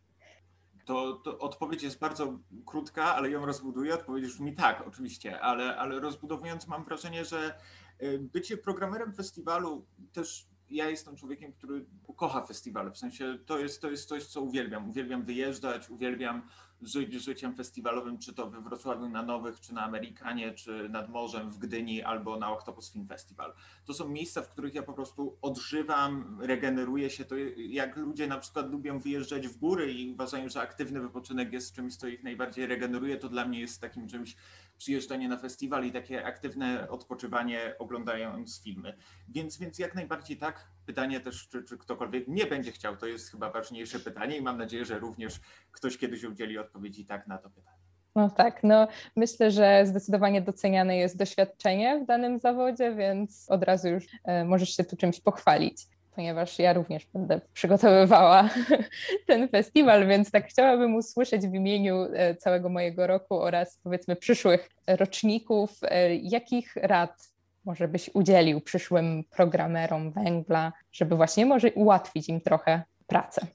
To, 0.87 1.13
to, 1.13 1.39
odpowiedź 1.39 1.83
jest 1.83 1.99
bardzo 1.99 2.39
krótka, 2.65 3.15
ale 3.15 3.29
ją 3.29 3.45
rozbuduję. 3.45 3.93
Odpowiedź 3.93 4.25
brzmi 4.25 4.55
tak, 4.55 4.87
oczywiście, 4.87 5.41
ale, 5.41 5.77
ale 5.77 5.99
rozbudowując 5.99 6.67
mam 6.67 6.83
wrażenie, 6.83 7.25
że 7.25 7.59
y, 8.01 8.19
bycie 8.19 8.57
programerem 8.57 9.13
festiwalu 9.13 9.85
też 10.13 10.47
ja 10.69 10.89
jestem 10.89 11.15
człowiekiem, 11.15 11.53
który 11.53 11.85
kocha 12.15 12.41
festiwale. 12.41 12.91
W 12.91 12.97
sensie 12.97 13.37
to 13.45 13.59
jest, 13.59 13.81
to 13.81 13.91
jest 13.91 14.09
coś, 14.09 14.25
co 14.25 14.41
uwielbiam. 14.41 14.89
Uwielbiam 14.89 15.23
wyjeżdżać, 15.23 15.89
uwielbiam 15.89 16.41
żyć 16.81 17.13
życiem 17.13 17.55
festiwalowym, 17.55 18.17
czy 18.17 18.33
to 18.33 18.49
we 18.49 18.61
Wrocławiu 18.61 19.09
na 19.09 19.23
Nowych, 19.23 19.59
czy 19.59 19.73
na 19.73 19.81
Amerykanie, 19.81 20.53
czy 20.53 20.89
nad 20.89 21.09
morzem 21.09 21.51
w 21.51 21.57
Gdyni, 21.57 22.03
albo 22.03 22.37
na 22.37 22.51
Octopus 22.51 22.91
Film 22.91 23.07
Festival. 23.07 23.53
To 23.85 23.93
są 23.93 24.09
miejsca, 24.09 24.41
w 24.41 24.49
których 24.49 24.73
ja 24.73 24.83
po 24.83 24.93
prostu 24.93 25.37
odżywam, 25.41 26.37
regeneruję 26.41 27.09
się. 27.09 27.25
To 27.25 27.35
jak 27.57 27.97
ludzie 27.97 28.27
na 28.27 28.37
przykład 28.37 28.71
lubią 28.71 28.99
wyjeżdżać 28.99 29.47
w 29.47 29.57
góry 29.57 29.93
i 29.93 30.11
uważają, 30.11 30.49
że 30.49 30.61
aktywny 30.61 31.01
wypoczynek 31.01 31.53
jest 31.53 31.75
czymś, 31.75 31.95
co 31.95 32.07
ich 32.07 32.23
najbardziej 32.23 32.67
regeneruje, 32.67 33.17
to 33.17 33.29
dla 33.29 33.45
mnie 33.45 33.59
jest 33.59 33.81
takim 33.81 34.07
czymś 34.07 34.35
przyjeżdżanie 34.77 35.29
na 35.29 35.37
festiwal 35.37 35.85
i 35.85 35.91
takie 35.91 36.25
aktywne 36.25 36.89
odpoczywanie 36.89 37.75
oglądając 37.79 38.63
filmy. 38.63 38.97
Więc, 39.29 39.57
więc 39.57 39.79
jak 39.79 39.95
najbardziej 39.95 40.37
tak. 40.37 40.67
Pytanie 40.85 41.19
też, 41.19 41.47
czy, 41.47 41.63
czy 41.63 41.77
ktokolwiek 41.77 42.27
nie 42.27 42.45
będzie 42.45 42.71
chciał, 42.71 42.97
to 42.97 43.05
jest 43.05 43.31
chyba 43.31 43.51
ważniejsze 43.51 43.99
pytanie 43.99 44.37
i 44.37 44.41
mam 44.41 44.57
nadzieję, 44.57 44.85
że 44.85 44.99
również 44.99 45.39
ktoś 45.71 45.97
kiedyś 45.97 46.23
udzieli 46.23 46.57
odpowiedzi 46.57 47.05
tak 47.05 47.27
na 47.27 47.37
to 47.37 47.49
pytanie. 47.49 47.77
No 48.15 48.29
tak, 48.29 48.63
no 48.63 48.87
myślę, 49.15 49.51
że 49.51 49.85
zdecydowanie 49.85 50.41
doceniane 50.41 50.97
jest 50.97 51.17
doświadczenie 51.17 51.99
w 52.03 52.05
danym 52.05 52.39
zawodzie, 52.39 52.95
więc 52.95 53.49
od 53.49 53.63
razu 53.63 53.87
już 53.87 54.05
e, 54.23 54.45
możesz 54.45 54.75
się 54.75 54.83
tu 54.83 54.97
czymś 54.97 55.21
pochwalić 55.21 55.87
ponieważ 56.17 56.59
ja 56.59 56.73
również 56.73 57.05
będę 57.05 57.41
przygotowywała 57.53 58.49
ten 59.27 59.49
festiwal, 59.49 60.07
więc 60.07 60.31
tak 60.31 60.47
chciałabym 60.47 60.95
usłyszeć 60.95 61.47
w 61.47 61.53
imieniu 61.53 62.07
e, 62.13 62.35
całego 62.35 62.69
mojego 62.69 63.07
roku 63.07 63.35
oraz 63.35 63.79
powiedzmy 63.83 64.15
przyszłych 64.15 64.69
roczników, 64.87 65.79
e, 65.83 66.15
jakich 66.15 66.75
rad 66.75 67.29
może 67.65 67.87
byś 67.87 68.09
udzielił 68.13 68.61
przyszłym 68.61 69.23
programerom 69.29 70.11
węgla, 70.11 70.73
żeby 70.91 71.15
właśnie 71.15 71.45
może 71.45 71.71
ułatwić 71.71 72.29
im 72.29 72.41
trochę 72.41 72.81
pracę. 73.07 73.47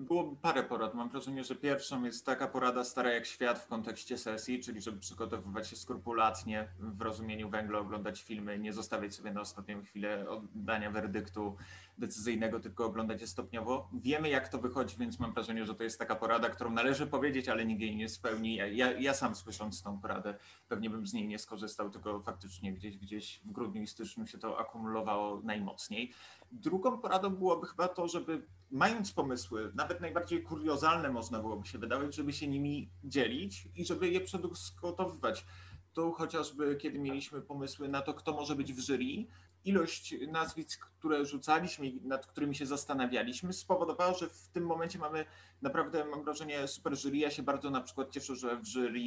Byłoby 0.00 0.36
parę 0.36 0.62
porad. 0.62 0.94
Mam 0.94 1.08
wrażenie, 1.08 1.44
że 1.44 1.54
pierwszą 1.54 2.04
jest 2.04 2.26
taka 2.26 2.48
porada 2.48 2.84
stara 2.84 3.10
jak 3.10 3.26
świat 3.26 3.58
w 3.58 3.66
kontekście 3.66 4.18
sesji, 4.18 4.62
czyli 4.62 4.80
żeby 4.80 4.98
przygotowywać 4.98 5.68
się 5.68 5.76
skrupulatnie 5.76 6.68
w 6.78 7.02
rozumieniu 7.02 7.50
węgla, 7.50 7.78
oglądać 7.78 8.22
filmy, 8.22 8.58
nie 8.58 8.72
zostawiać 8.72 9.14
sobie 9.14 9.32
na 9.32 9.40
ostatnią 9.40 9.82
chwilę 9.82 10.28
oddania 10.28 10.90
werdyktu 10.90 11.56
decyzyjnego, 11.98 12.60
tylko 12.60 12.84
oglądać 12.84 13.20
je 13.20 13.26
stopniowo. 13.26 13.88
Wiemy, 13.92 14.28
jak 14.28 14.48
to 14.48 14.58
wychodzi, 14.58 14.96
więc 14.98 15.18
mam 15.18 15.32
wrażenie, 15.32 15.66
że 15.66 15.74
to 15.74 15.82
jest 15.82 15.98
taka 15.98 16.16
porada, 16.16 16.50
którą 16.50 16.70
należy 16.70 17.06
powiedzieć, 17.06 17.48
ale 17.48 17.64
nikt 17.64 17.80
jej 17.80 17.96
nie 17.96 18.08
spełni. 18.08 18.54
Ja, 18.54 18.66
ja, 18.66 18.92
ja 18.92 19.14
sam 19.14 19.34
słysząc 19.34 19.82
tą 19.82 20.00
poradę, 20.00 20.34
pewnie 20.68 20.90
bym 20.90 21.06
z 21.06 21.12
niej 21.12 21.28
nie 21.28 21.38
skorzystał, 21.38 21.90
tylko 21.90 22.20
faktycznie 22.20 22.72
gdzieś, 22.72 22.96
gdzieś 22.96 23.40
w 23.44 23.52
grudniu 23.52 23.82
i 23.82 23.86
styczniu 23.86 24.26
się 24.26 24.38
to 24.38 24.58
akumulowało 24.58 25.40
najmocniej. 25.44 26.12
Drugą 26.50 26.98
poradą 26.98 27.30
byłoby 27.30 27.66
chyba 27.66 27.88
to, 27.88 28.08
żeby 28.08 28.46
mając 28.70 29.12
pomysły, 29.12 29.72
nawet 29.74 30.00
najbardziej 30.00 30.42
kuriozalne 30.42 31.10
można 31.10 31.40
byłoby 31.40 31.66
się 31.66 31.78
wydawać, 31.78 32.14
żeby 32.14 32.32
się 32.32 32.48
nimi 32.48 32.90
dzielić 33.04 33.68
i 33.76 33.84
żeby 33.86 34.08
je 34.08 34.20
przedyskutowywać. 34.20 35.46
Tu 35.92 36.12
chociażby, 36.12 36.76
kiedy 36.76 36.98
mieliśmy 36.98 37.42
pomysły 37.42 37.88
na 37.88 38.00
to, 38.00 38.14
kto 38.14 38.32
może 38.32 38.56
być 38.56 38.72
w 38.72 38.80
jury, 38.80 39.26
ilość 39.64 40.14
nazwisk, 40.28 40.86
które 40.98 41.24
rzucaliśmy 41.24 41.92
nad 42.02 42.26
którymi 42.26 42.54
się 42.54 42.66
zastanawialiśmy, 42.66 43.52
spowodowała, 43.52 44.14
że 44.14 44.28
w 44.28 44.48
tym 44.48 44.66
momencie 44.66 44.98
mamy 44.98 45.24
naprawdę, 45.62 46.04
mam 46.04 46.24
wrażenie, 46.24 46.68
super 46.68 46.96
jury. 46.96 47.16
Ja 47.16 47.30
się 47.30 47.42
bardzo 47.42 47.70
na 47.70 47.80
przykład 47.80 48.10
cieszę, 48.10 48.36
że 48.36 48.56
w 48.56 48.66
jury 48.66 49.00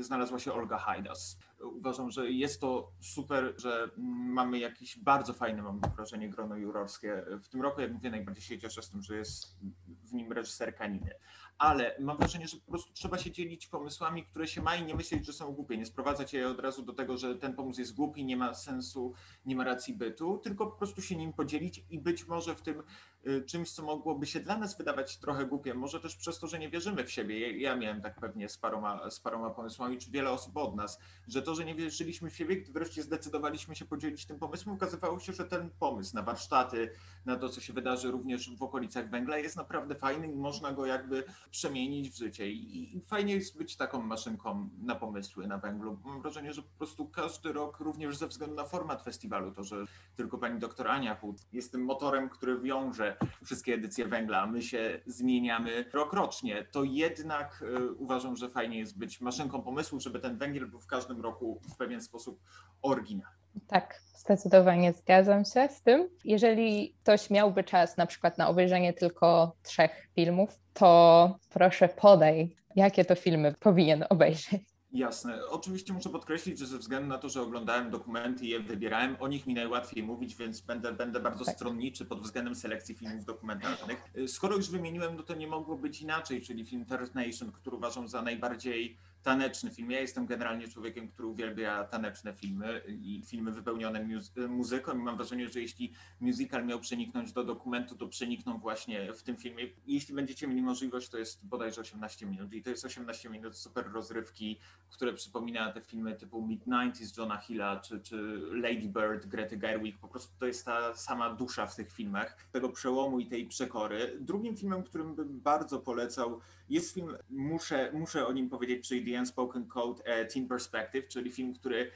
znalazła 0.00 0.38
się 0.38 0.52
Olga 0.52 0.78
Hajdas. 0.78 1.38
Uważam, 1.60 2.10
że 2.10 2.30
jest 2.30 2.60
to 2.60 2.92
super, 3.00 3.54
że 3.56 3.90
mamy 4.28 4.58
jakieś 4.58 4.98
bardzo 4.98 5.32
fajne, 5.32 5.62
mam 5.62 5.80
wrażenie, 5.96 6.30
grono 6.30 6.56
jurorskie 6.56 7.24
w 7.42 7.48
tym 7.48 7.62
roku. 7.62 7.80
Jak 7.80 7.92
mówię, 7.92 8.10
najbardziej 8.10 8.44
się 8.44 8.58
cieszę 8.58 8.82
z 8.82 8.90
tym, 8.90 9.02
że 9.02 9.16
jest 9.16 9.58
w 9.86 10.12
nim 10.12 10.32
reżyserka 10.32 10.86
Niny 10.86 11.14
ale 11.58 11.96
mam 12.00 12.16
wrażenie, 12.16 12.48
że 12.48 12.56
po 12.56 12.70
prostu 12.70 12.92
trzeba 12.92 13.18
się 13.18 13.30
dzielić 13.30 13.66
pomysłami, 13.66 14.24
które 14.24 14.48
się 14.48 14.62
ma 14.62 14.76
i 14.76 14.84
nie 14.84 14.94
myśleć, 14.94 15.26
że 15.26 15.32
są 15.32 15.52
głupie. 15.52 15.76
Nie 15.76 15.86
sprowadzać 15.86 16.32
je 16.32 16.48
od 16.48 16.60
razu 16.60 16.82
do 16.82 16.92
tego, 16.92 17.16
że 17.16 17.34
ten 17.34 17.54
pomysł 17.54 17.80
jest 17.80 17.94
głupi, 17.94 18.24
nie 18.24 18.36
ma 18.36 18.54
sensu, 18.54 19.14
nie 19.46 19.56
ma 19.56 19.64
racji 19.64 19.94
bytu, 19.94 20.38
tylko 20.38 20.66
po 20.66 20.76
prostu 20.76 21.02
się 21.02 21.16
nim 21.16 21.32
podzielić 21.32 21.84
i 21.90 21.98
być 21.98 22.26
może 22.26 22.54
w 22.54 22.62
tym 22.62 22.82
y, 23.26 23.42
czymś, 23.42 23.70
co 23.70 23.82
mogłoby 23.82 24.26
się 24.26 24.40
dla 24.40 24.58
nas 24.58 24.78
wydawać 24.78 25.16
trochę 25.16 25.46
głupie, 25.46 25.74
może 25.74 26.00
też 26.00 26.16
przez 26.16 26.38
to, 26.38 26.46
że 26.46 26.58
nie 26.58 26.68
wierzymy 26.68 27.04
w 27.04 27.10
siebie. 27.10 27.58
Ja 27.58 27.76
miałem 27.76 28.00
tak 28.00 28.20
pewnie 28.20 28.48
z 28.48 28.58
paroma, 28.58 29.10
z 29.10 29.20
paroma 29.20 29.50
pomysłami, 29.50 29.98
czy 29.98 30.10
wiele 30.10 30.30
osób 30.30 30.56
od 30.56 30.76
nas, 30.76 30.98
że 31.28 31.42
to, 31.42 31.54
że 31.54 31.64
nie 31.64 31.74
wierzyliśmy 31.74 32.30
w 32.30 32.36
siebie, 32.36 32.56
gdy 32.56 32.72
wreszcie 32.72 33.02
zdecydowaliśmy 33.02 33.76
się 33.76 33.84
podzielić 33.84 34.26
tym 34.26 34.38
pomysłem, 34.38 34.74
okazywało 34.74 35.20
się, 35.20 35.32
że 35.32 35.44
ten 35.44 35.70
pomysł 35.78 36.14
na 36.14 36.22
warsztaty, 36.22 36.92
na 37.26 37.36
to, 37.36 37.48
co 37.48 37.60
się 37.60 37.72
wydarzy 37.72 38.10
również 38.10 38.56
w 38.56 38.62
okolicach 38.62 39.10
węgla, 39.10 39.38
jest 39.38 39.56
naprawdę 39.56 39.94
fajny 39.94 40.26
i 40.26 40.36
można 40.36 40.72
go 40.72 40.86
jakby 40.86 41.24
przemienić 41.50 42.10
w 42.10 42.16
życie. 42.16 42.50
I, 42.50 43.00
fajnie 43.06 43.34
jest 43.34 43.58
być 43.58 43.76
taką 43.76 44.02
maszynką 44.02 44.68
na 44.78 44.94
pomysły 44.94 45.46
na 45.46 45.58
węglu. 45.58 45.98
Mam 46.04 46.22
wrażenie, 46.22 46.52
że 46.52 46.62
po 46.62 46.78
prostu 46.78 47.08
każdy 47.08 47.52
rok, 47.52 47.80
również 47.80 48.16
ze 48.16 48.26
względu 48.26 48.56
na 48.56 48.64
format 48.64 49.02
festiwalu, 49.02 49.52
to, 49.52 49.64
że 49.64 49.84
tylko 50.16 50.38
pani 50.38 50.58
doktor 50.60 50.88
Ania 50.88 51.14
Hut 51.14 51.36
jest 51.52 51.72
tym 51.72 51.84
motorem, 51.84 52.28
który 52.28 52.60
wiąże 52.60 53.16
wszystkie 53.44 53.74
edycje 53.74 54.08
węgla, 54.08 54.46
my 54.46 54.62
się 54.62 55.00
zmieniamy 55.06 55.84
rokrocznie, 55.92 56.66
to 56.72 56.84
jednak 56.84 57.62
y, 57.62 57.92
uważam, 57.92 58.36
że 58.36 58.50
fajnie 58.50 58.78
jest 58.78 58.98
być 58.98 59.20
maszynką 59.20 59.62
pomysłu, 59.62 60.00
żeby 60.00 60.20
ten 60.20 60.38
węgiel 60.38 60.66
był 60.66 60.80
w 60.80 60.86
każdym 60.86 61.20
roku 61.20 61.60
w 61.74 61.76
pewien 61.76 62.02
sposób 62.02 62.40
oryginalny. 62.82 63.35
Tak, 63.66 64.00
zdecydowanie 64.16 64.92
zgadzam 64.92 65.44
się 65.44 65.68
z 65.68 65.82
tym. 65.82 66.08
Jeżeli 66.24 66.94
ktoś 67.02 67.30
miałby 67.30 67.64
czas 67.64 67.96
na 67.96 68.06
przykład 68.06 68.38
na 68.38 68.48
obejrzenie 68.48 68.92
tylko 68.92 69.56
trzech 69.62 70.08
filmów, 70.14 70.58
to 70.74 71.38
proszę 71.50 71.88
podaj, 71.88 72.56
jakie 72.76 73.04
to 73.04 73.14
filmy 73.14 73.54
powinien 73.60 74.04
obejrzeć. 74.08 74.60
Jasne. 74.92 75.46
Oczywiście 75.50 75.92
muszę 75.92 76.10
podkreślić, 76.10 76.58
że 76.58 76.66
ze 76.66 76.78
względu 76.78 77.08
na 77.08 77.18
to, 77.18 77.28
że 77.28 77.42
oglądałem 77.42 77.90
dokumenty 77.90 78.44
i 78.44 78.48
je 78.48 78.60
wybierałem, 78.60 79.16
o 79.20 79.28
nich 79.28 79.46
mi 79.46 79.54
najłatwiej 79.54 80.02
mówić, 80.02 80.36
więc 80.36 80.60
będę, 80.60 80.92
będę 80.92 81.20
bardzo 81.20 81.44
tak. 81.44 81.54
stronniczy 81.54 82.04
pod 82.04 82.22
względem 82.22 82.54
selekcji 82.54 82.94
filmów 82.94 83.24
dokumentalnych. 83.24 84.04
Skoro 84.26 84.56
już 84.56 84.70
wymieniłem, 84.70 85.16
no 85.16 85.22
to 85.22 85.34
nie 85.34 85.46
mogło 85.46 85.76
być 85.76 86.02
inaczej, 86.02 86.42
czyli 86.42 86.66
film 86.66 86.84
Third 86.86 87.14
Nation, 87.14 87.52
który 87.52 87.76
uważam 87.76 88.08
za 88.08 88.22
najbardziej 88.22 88.98
taneczny 89.26 89.70
film. 89.70 89.90
Ja 89.90 90.00
jestem 90.00 90.26
generalnie 90.26 90.68
człowiekiem, 90.68 91.08
który 91.08 91.28
uwielbia 91.28 91.84
taneczne 91.84 92.32
filmy 92.34 92.82
i 92.88 93.22
filmy 93.26 93.52
wypełnione 93.52 94.08
muzyką 94.48 94.94
i 94.94 95.02
mam 95.02 95.16
wrażenie, 95.16 95.48
że 95.48 95.60
jeśli 95.60 95.92
musical 96.20 96.66
miał 96.66 96.80
przeniknąć 96.80 97.32
do 97.32 97.44
dokumentu, 97.44 97.96
to 97.96 98.08
przenikną 98.08 98.58
właśnie 98.58 99.12
w 99.12 99.22
tym 99.22 99.36
filmie. 99.36 99.64
Jeśli 99.86 100.14
będziecie 100.14 100.46
mieli 100.46 100.62
możliwość, 100.62 101.08
to 101.08 101.18
jest 101.18 101.46
bodajże 101.46 101.80
18 101.80 102.26
minut 102.26 102.52
i 102.52 102.62
to 102.62 102.70
jest 102.70 102.84
18 102.84 103.30
minut 103.30 103.56
super 103.56 103.92
rozrywki, 103.92 104.58
które 104.90 105.12
przypomina 105.12 105.72
te 105.72 105.80
filmy 105.80 106.14
typu 106.14 106.42
Mid-90s 106.42 107.18
Johna 107.18 107.36
Hilla 107.36 107.80
czy, 107.80 108.00
czy 108.00 108.16
Lady 108.52 108.88
Bird, 108.88 109.26
Grety 109.26 109.56
Gerwig. 109.56 109.98
Po 109.98 110.08
prostu 110.08 110.34
to 110.38 110.46
jest 110.46 110.64
ta 110.64 110.94
sama 110.94 111.34
dusza 111.34 111.66
w 111.66 111.76
tych 111.76 111.92
filmach, 111.92 112.48
tego 112.52 112.68
przełomu 112.68 113.20
i 113.20 113.26
tej 113.26 113.46
przekory. 113.46 114.18
Drugim 114.20 114.56
filmem, 114.56 114.82
którym 114.82 115.14
bym 115.14 115.40
bardzo 115.40 115.80
polecał, 115.80 116.40
jest 116.68 116.94
film, 116.94 117.16
muszę, 117.30 117.90
muszę 117.92 118.26
o 118.26 118.32
nim 118.32 118.48
powiedzieć, 118.48 118.88
czyli 118.88 119.12
The 119.12 119.20
Unspoken 119.20 119.66
Code 119.66 120.04
e, 120.04 120.26
Team 120.26 120.48
Perspective, 120.48 121.08
czyli 121.08 121.32
film, 121.32 121.54
który 121.54 121.90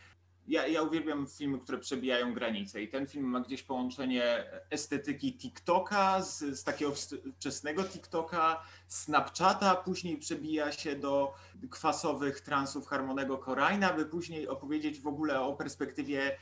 ja, 0.49 0.67
ja 0.67 0.83
uwielbiam 0.83 1.27
filmy, 1.27 1.59
które 1.59 1.79
przebijają 1.79 2.35
granice 2.35 2.83
i 2.83 2.89
ten 2.89 3.07
film 3.07 3.25
ma 3.25 3.41
gdzieś 3.41 3.63
połączenie 3.63 4.45
estetyki 4.71 5.39
TikToka 5.39 6.23
z, 6.23 6.39
z 6.39 6.65
takiego 6.65 6.93
wczesnego 7.39 7.85
TikToka, 7.85 8.63
Snapchata, 8.89 9.75
później 9.75 10.19
przebija 10.19 10.73
się 10.73 10.97
do 10.97 11.35
kwasowych 11.71 12.41
transów 12.41 12.87
Harmonego 12.87 13.39
Korajna, 13.39 13.93
by 13.93 14.07
później 14.07 14.49
opowiedzieć 14.49 15.01
w 15.01 15.07
ogóle 15.07 15.41
o 15.41 15.53
perspektywie 15.53 16.37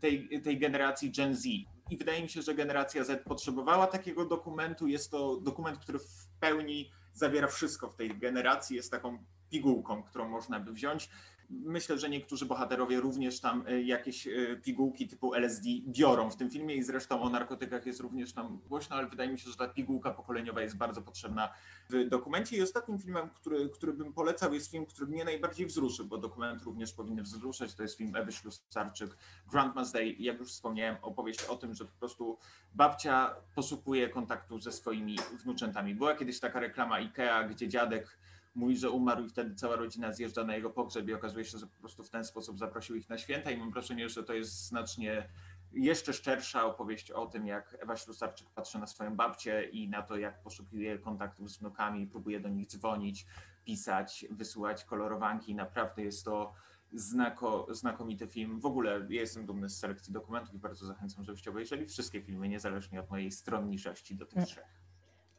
tej, 0.00 0.40
tej 0.42 0.58
generacji 0.58 1.12
Gen 1.12 1.36
Z. 1.36 1.44
I 1.90 1.96
wydaje 1.98 2.22
mi 2.22 2.28
się, 2.28 2.42
że 2.42 2.54
generacja 2.54 3.04
Z 3.04 3.24
potrzebowała 3.24 3.86
takiego 3.86 4.24
dokumentu. 4.24 4.86
Jest 4.86 5.10
to 5.10 5.36
dokument, 5.36 5.78
który 5.78 5.98
w 5.98 6.26
pełni 6.40 6.90
zawiera 7.12 7.48
wszystko 7.48 7.90
w 7.90 7.96
tej 7.96 8.18
generacji, 8.18 8.76
jest 8.76 8.90
taką 8.90 9.24
pigułką, 9.50 10.02
którą 10.02 10.28
można 10.28 10.60
by 10.60 10.72
wziąć. 10.72 11.10
Myślę, 11.52 11.98
że 11.98 12.10
niektórzy 12.10 12.46
bohaterowie 12.46 13.00
również 13.00 13.40
tam 13.40 13.64
e, 13.66 13.82
jakieś 13.82 14.26
e, 14.26 14.30
pigułki 14.62 15.08
typu 15.08 15.34
LSD 15.34 15.68
biorą 15.86 16.30
w 16.30 16.36
tym 16.36 16.50
filmie 16.50 16.74
i 16.74 16.82
zresztą 16.82 17.22
o 17.22 17.28
narkotykach 17.28 17.86
jest 17.86 18.00
również 18.00 18.32
tam 18.32 18.60
głośno, 18.68 18.96
ale 18.96 19.06
wydaje 19.06 19.32
mi 19.32 19.38
się, 19.38 19.50
że 19.50 19.56
ta 19.56 19.68
pigułka 19.68 20.10
pokoleniowa 20.10 20.62
jest 20.62 20.76
bardzo 20.76 21.02
potrzebna 21.02 21.52
w 21.90 22.08
dokumencie. 22.08 22.56
I 22.56 22.62
ostatnim 22.62 22.98
filmem, 22.98 23.30
który, 23.30 23.68
który 23.68 23.92
bym 23.92 24.12
polecał, 24.12 24.54
jest 24.54 24.70
film, 24.70 24.86
który 24.86 25.06
mnie 25.06 25.24
najbardziej 25.24 25.66
wzruszy, 25.66 26.04
bo 26.04 26.18
dokument 26.18 26.62
również 26.62 26.92
powinny 26.92 27.22
wzruszać. 27.22 27.74
To 27.74 27.82
jest 27.82 27.96
film 27.98 28.16
Ewy 28.16 28.32
Ślusarczyk, 28.32 29.16
Grandma's 29.52 29.92
Day. 29.92 30.14
Jak 30.18 30.38
już 30.38 30.52
wspomniałem, 30.52 30.96
opowieść 31.02 31.44
o 31.44 31.56
tym, 31.56 31.74
że 31.74 31.84
po 31.84 31.98
prostu 31.98 32.38
babcia 32.74 33.34
poszukuje 33.54 34.08
kontaktu 34.08 34.58
ze 34.58 34.72
swoimi 34.72 35.16
wnuczętami. 35.42 35.94
Była 35.94 36.14
kiedyś 36.14 36.40
taka 36.40 36.60
reklama 36.60 36.94
IKEA, 36.94 37.48
gdzie 37.50 37.68
dziadek 37.68 38.18
mówi, 38.54 38.76
że 38.76 38.90
umarł 38.90 39.24
i 39.24 39.28
wtedy 39.28 39.54
cała 39.54 39.76
rodzina 39.76 40.12
zjeżdża 40.12 40.44
na 40.44 40.56
jego 40.56 40.70
pogrzeb 40.70 41.08
i 41.08 41.14
okazuje 41.14 41.44
się, 41.44 41.58
że 41.58 41.66
po 41.66 41.80
prostu 41.80 42.04
w 42.04 42.10
ten 42.10 42.24
sposób 42.24 42.58
zaprosił 42.58 42.96
ich 42.96 43.08
na 43.08 43.18
święta 43.18 43.50
i 43.50 43.56
mam 43.56 43.70
wrażenie, 43.70 44.08
że 44.08 44.22
to 44.22 44.34
jest 44.34 44.66
znacznie 44.66 45.28
jeszcze 45.72 46.12
szczersza 46.12 46.64
opowieść 46.64 47.10
o 47.10 47.26
tym, 47.26 47.46
jak 47.46 47.76
Ewa 47.80 47.96
Ślusarczyk 47.96 48.50
patrzy 48.50 48.78
na 48.78 48.86
swoją 48.86 49.16
babcię 49.16 49.64
i 49.64 49.88
na 49.88 50.02
to, 50.02 50.16
jak 50.16 50.42
poszukuje 50.42 50.98
kontaktów 50.98 51.50
z 51.50 51.58
wnukami, 51.58 52.06
próbuje 52.06 52.40
do 52.40 52.48
nich 52.48 52.66
dzwonić, 52.66 53.26
pisać, 53.64 54.26
wysyłać 54.30 54.84
kolorowanki. 54.84 55.54
Naprawdę 55.54 56.02
jest 56.02 56.24
to 56.24 56.52
znako, 56.92 57.66
znakomity 57.70 58.26
film. 58.26 58.60
W 58.60 58.66
ogóle 58.66 59.06
ja 59.08 59.20
jestem 59.20 59.46
dumny 59.46 59.68
z 59.68 59.78
selekcji 59.78 60.12
dokumentów 60.12 60.54
i 60.54 60.58
bardzo 60.58 60.86
zachęcam, 60.86 61.24
żebyście 61.24 61.50
obejrzeli 61.50 61.86
wszystkie 61.86 62.22
filmy, 62.22 62.48
niezależnie 62.48 63.00
od 63.00 63.10
mojej 63.10 63.32
stronniczości 63.32 64.16
do 64.16 64.26
tych 64.26 64.36
mm. 64.36 64.46
trzech. 64.46 64.81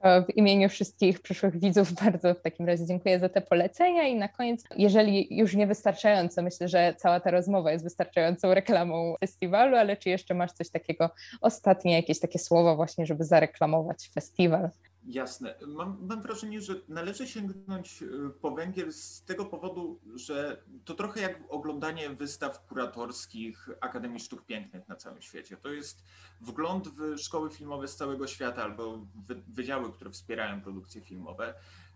W 0.03 0.37
imieniu 0.37 0.69
wszystkich 0.69 1.21
przyszłych 1.21 1.59
widzów 1.59 1.93
bardzo 2.03 2.33
w 2.33 2.41
takim 2.41 2.65
razie 2.65 2.85
dziękuję 2.85 3.19
za 3.19 3.29
te 3.29 3.41
polecenia 3.41 4.07
i 4.07 4.15
na 4.15 4.27
koniec, 4.27 4.63
jeżeli 4.77 5.37
już 5.37 5.55
nie 5.55 5.67
wystarczająco, 5.67 6.41
myślę, 6.41 6.67
że 6.67 6.95
cała 6.97 7.19
ta 7.19 7.31
rozmowa 7.31 7.71
jest 7.71 7.83
wystarczającą 7.83 8.53
reklamą 8.53 9.15
festiwalu, 9.19 9.75
ale 9.75 9.97
czy 9.97 10.09
jeszcze 10.09 10.33
masz 10.33 10.51
coś 10.51 10.69
takiego 10.69 11.09
ostatnie, 11.41 11.93
jakieś 11.93 12.19
takie 12.19 12.39
słowa 12.39 12.75
właśnie, 12.75 13.05
żeby 13.05 13.23
zareklamować 13.23 14.09
festiwal? 14.13 14.69
Jasne. 15.05 15.55
Mam, 15.67 15.97
mam, 16.01 16.21
wrażenie, 16.21 16.61
że 16.61 16.75
należy 16.87 17.27
sięgnąć 17.27 18.01
y, 18.01 18.29
po 18.41 18.51
węgiel 18.51 18.93
z 18.93 19.23
tego 19.23 19.45
powodu, 19.45 19.99
że 20.15 20.63
to 20.85 20.93
trochę 20.93 21.21
jak 21.21 21.43
oglądanie 21.49 22.09
wystaw 22.09 22.65
kuratorskich 22.65 23.69
Akademii 23.81 24.19
Sztuk 24.19 24.45
Pięknych 24.45 24.87
na 24.87 24.95
całym 24.95 25.21
świecie. 25.21 25.57
To 25.57 25.69
jest 25.69 26.03
wgląd 26.41 26.87
w 26.87 27.17
szkoły 27.17 27.49
filmowe 27.49 27.87
z 27.87 27.95
całego 27.95 28.27
świata 28.27 28.63
albo 28.63 29.07
wydziały, 29.47 29.93
które 29.93 30.11
wspierają 30.11 30.61
produkcje 30.61 31.01
filmowe. 31.01 31.53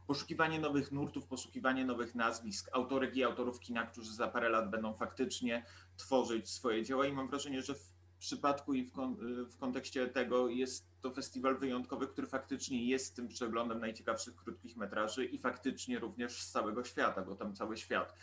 Poszukiwanie 0.08 0.60
nowych 0.60 0.92
nurtów, 0.92 1.26
poszukiwanie 1.26 1.86
nowych 1.86 2.16
nazwisk, 2.16 2.70
autorek 2.74 3.16
i 3.16 3.24
autorów 3.24 3.60
kina, 3.60 3.86
którzy 3.86 4.14
za 4.14 4.28
parę 4.28 4.50
lat 4.50 4.70
będą 4.70 4.94
faktycznie 4.94 5.66
tworzyć 5.98 6.50
swoje 6.50 6.84
dzieła 6.84 7.08
i 7.08 7.14
mam 7.14 7.28
wrażenie, 7.28 7.62
że 7.62 7.76
w 7.76 7.98
przypadku 8.20 8.74
i 8.74 8.84
w, 8.84 8.92
kon, 8.92 9.18
w 9.46 9.58
kontekście 9.58 10.08
tego 10.08 10.48
jest 10.48 10.97
to 11.08 11.14
festiwal 11.14 11.58
wyjątkowy, 11.58 12.08
który 12.08 12.28
faktycznie 12.28 12.86
jest 12.86 13.16
tym 13.16 13.28
przeglądem 13.28 13.80
najciekawszych 13.80 14.36
krótkich 14.36 14.78
metraży 14.78 15.26
i 15.26 15.38
faktycznie 15.38 16.00
również 16.00 16.42
z 16.42 16.52
całego 16.52 16.84
świata, 16.84 17.22
bo 17.22 17.36
tam 17.36 17.56
cały 17.56 17.78
świat 17.78 18.14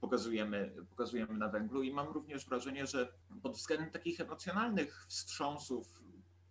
pokazujemy, 0.00 0.74
pokazujemy 0.90 1.34
na 1.34 1.48
węglu. 1.48 1.82
I 1.82 1.92
mam 1.92 2.08
również 2.08 2.46
wrażenie, 2.46 2.86
że 2.86 3.12
pod 3.42 3.52
względem 3.52 3.90
takich 3.90 4.20
emocjonalnych 4.20 5.06
wstrząsów 5.08 6.02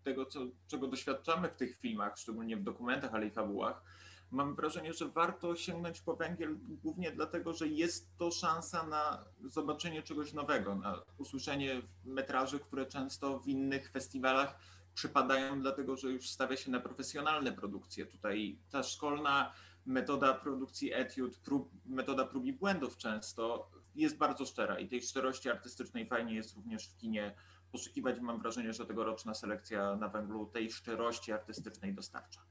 tego, 0.04 0.26
co, 0.26 0.39
czego 0.68 0.88
doświadczamy 0.88 1.50
w 1.50 1.56
tych 1.56 1.78
filmach, 1.78 2.18
szczególnie 2.18 2.58
w 2.58 2.63
dokumentach, 2.63 3.13
ale 3.13 3.28
i 3.28 3.32
fabułach, 3.32 3.84
mam 4.32 4.56
wrażenie, 4.56 4.94
że 4.94 5.08
warto 5.08 5.56
sięgnąć 5.56 6.02
po 6.02 6.15
węgiel 6.15 6.58
głównie 6.60 7.12
dlatego, 7.12 7.54
że 7.54 7.68
jest 7.68 8.18
to 8.18 8.32
szansa 8.32 8.88
na 8.88 9.26
zobaczenie 9.44 10.04
czegoś 10.04 10.34
nowego, 10.34 10.76
na 10.76 11.02
usłyszenie 11.18 11.82
metraży, 12.06 12.60
które 12.60 12.86
często 12.86 13.39
w 13.39 13.48
innych 13.48 13.91
festiwalach 13.91 14.60
przypadają, 14.94 15.62
dlatego 15.62 15.98
że 15.98 16.12
już 16.12 16.30
stawia 16.30 16.58
się 16.58 16.72
na 16.72 16.80
profesjonalne 16.80 17.52
produkcje. 17.52 18.06
Tutaj 18.06 18.60
ta 18.70 18.84
szkolna 18.84 19.54
metoda 19.86 20.34
produkcji 20.34 20.94
etiud, 20.94 21.38
prób, 21.38 21.72
metoda 21.86 22.26
prób 22.26 22.46
i 22.46 22.54
błędów 22.54 22.98
często 22.98 23.72
jest 23.96 24.18
bardzo 24.18 24.46
szczera 24.46 24.80
i 24.80 24.88
tej 24.88 25.02
szczerości 25.02 25.50
artystycznej 25.50 26.08
fajnie 26.08 26.36
jest 26.36 26.56
również 26.56 26.88
w 26.88 26.98
kinie 26.98 27.36
poszukiwać. 27.72 28.20
Mam 28.20 28.40
wrażenie, 28.40 28.74
że 28.74 28.86
tegoroczna 28.86 29.34
selekcja 29.34 29.96
na 29.96 30.08
węglu 30.08 30.46
tej 30.46 30.72
szczerości 30.72 31.32
artystycznej 31.32 31.94
dostarcza. 31.94 32.42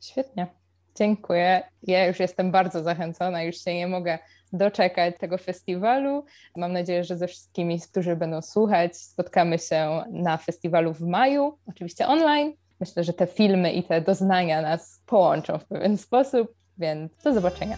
Świetnie. 0.00 0.54
Dziękuję. 0.94 1.62
Ja 1.82 2.06
już 2.06 2.20
jestem 2.20 2.50
bardzo 2.50 2.82
zachęcona, 2.82 3.42
już 3.42 3.64
się 3.64 3.74
nie 3.74 3.86
mogę 3.86 4.18
doczekać 4.52 5.14
tego 5.18 5.38
festiwalu. 5.38 6.24
Mam 6.56 6.72
nadzieję, 6.72 7.04
że 7.04 7.16
ze 7.16 7.28
wszystkimi, 7.28 7.80
którzy 7.80 8.16
będą 8.16 8.42
słuchać, 8.42 8.96
spotkamy 8.96 9.58
się 9.58 10.04
na 10.10 10.36
festiwalu 10.36 10.94
w 10.94 11.00
maju, 11.00 11.58
oczywiście 11.66 12.06
online. 12.06 12.52
Myślę, 12.80 13.04
że 13.04 13.12
te 13.12 13.26
filmy 13.26 13.72
i 13.72 13.82
te 13.82 14.00
doznania 14.00 14.62
nas 14.62 15.02
połączą 15.06 15.58
w 15.58 15.64
pewien 15.64 15.96
sposób, 15.96 16.54
więc 16.78 17.12
do 17.24 17.32
zobaczenia. 17.32 17.76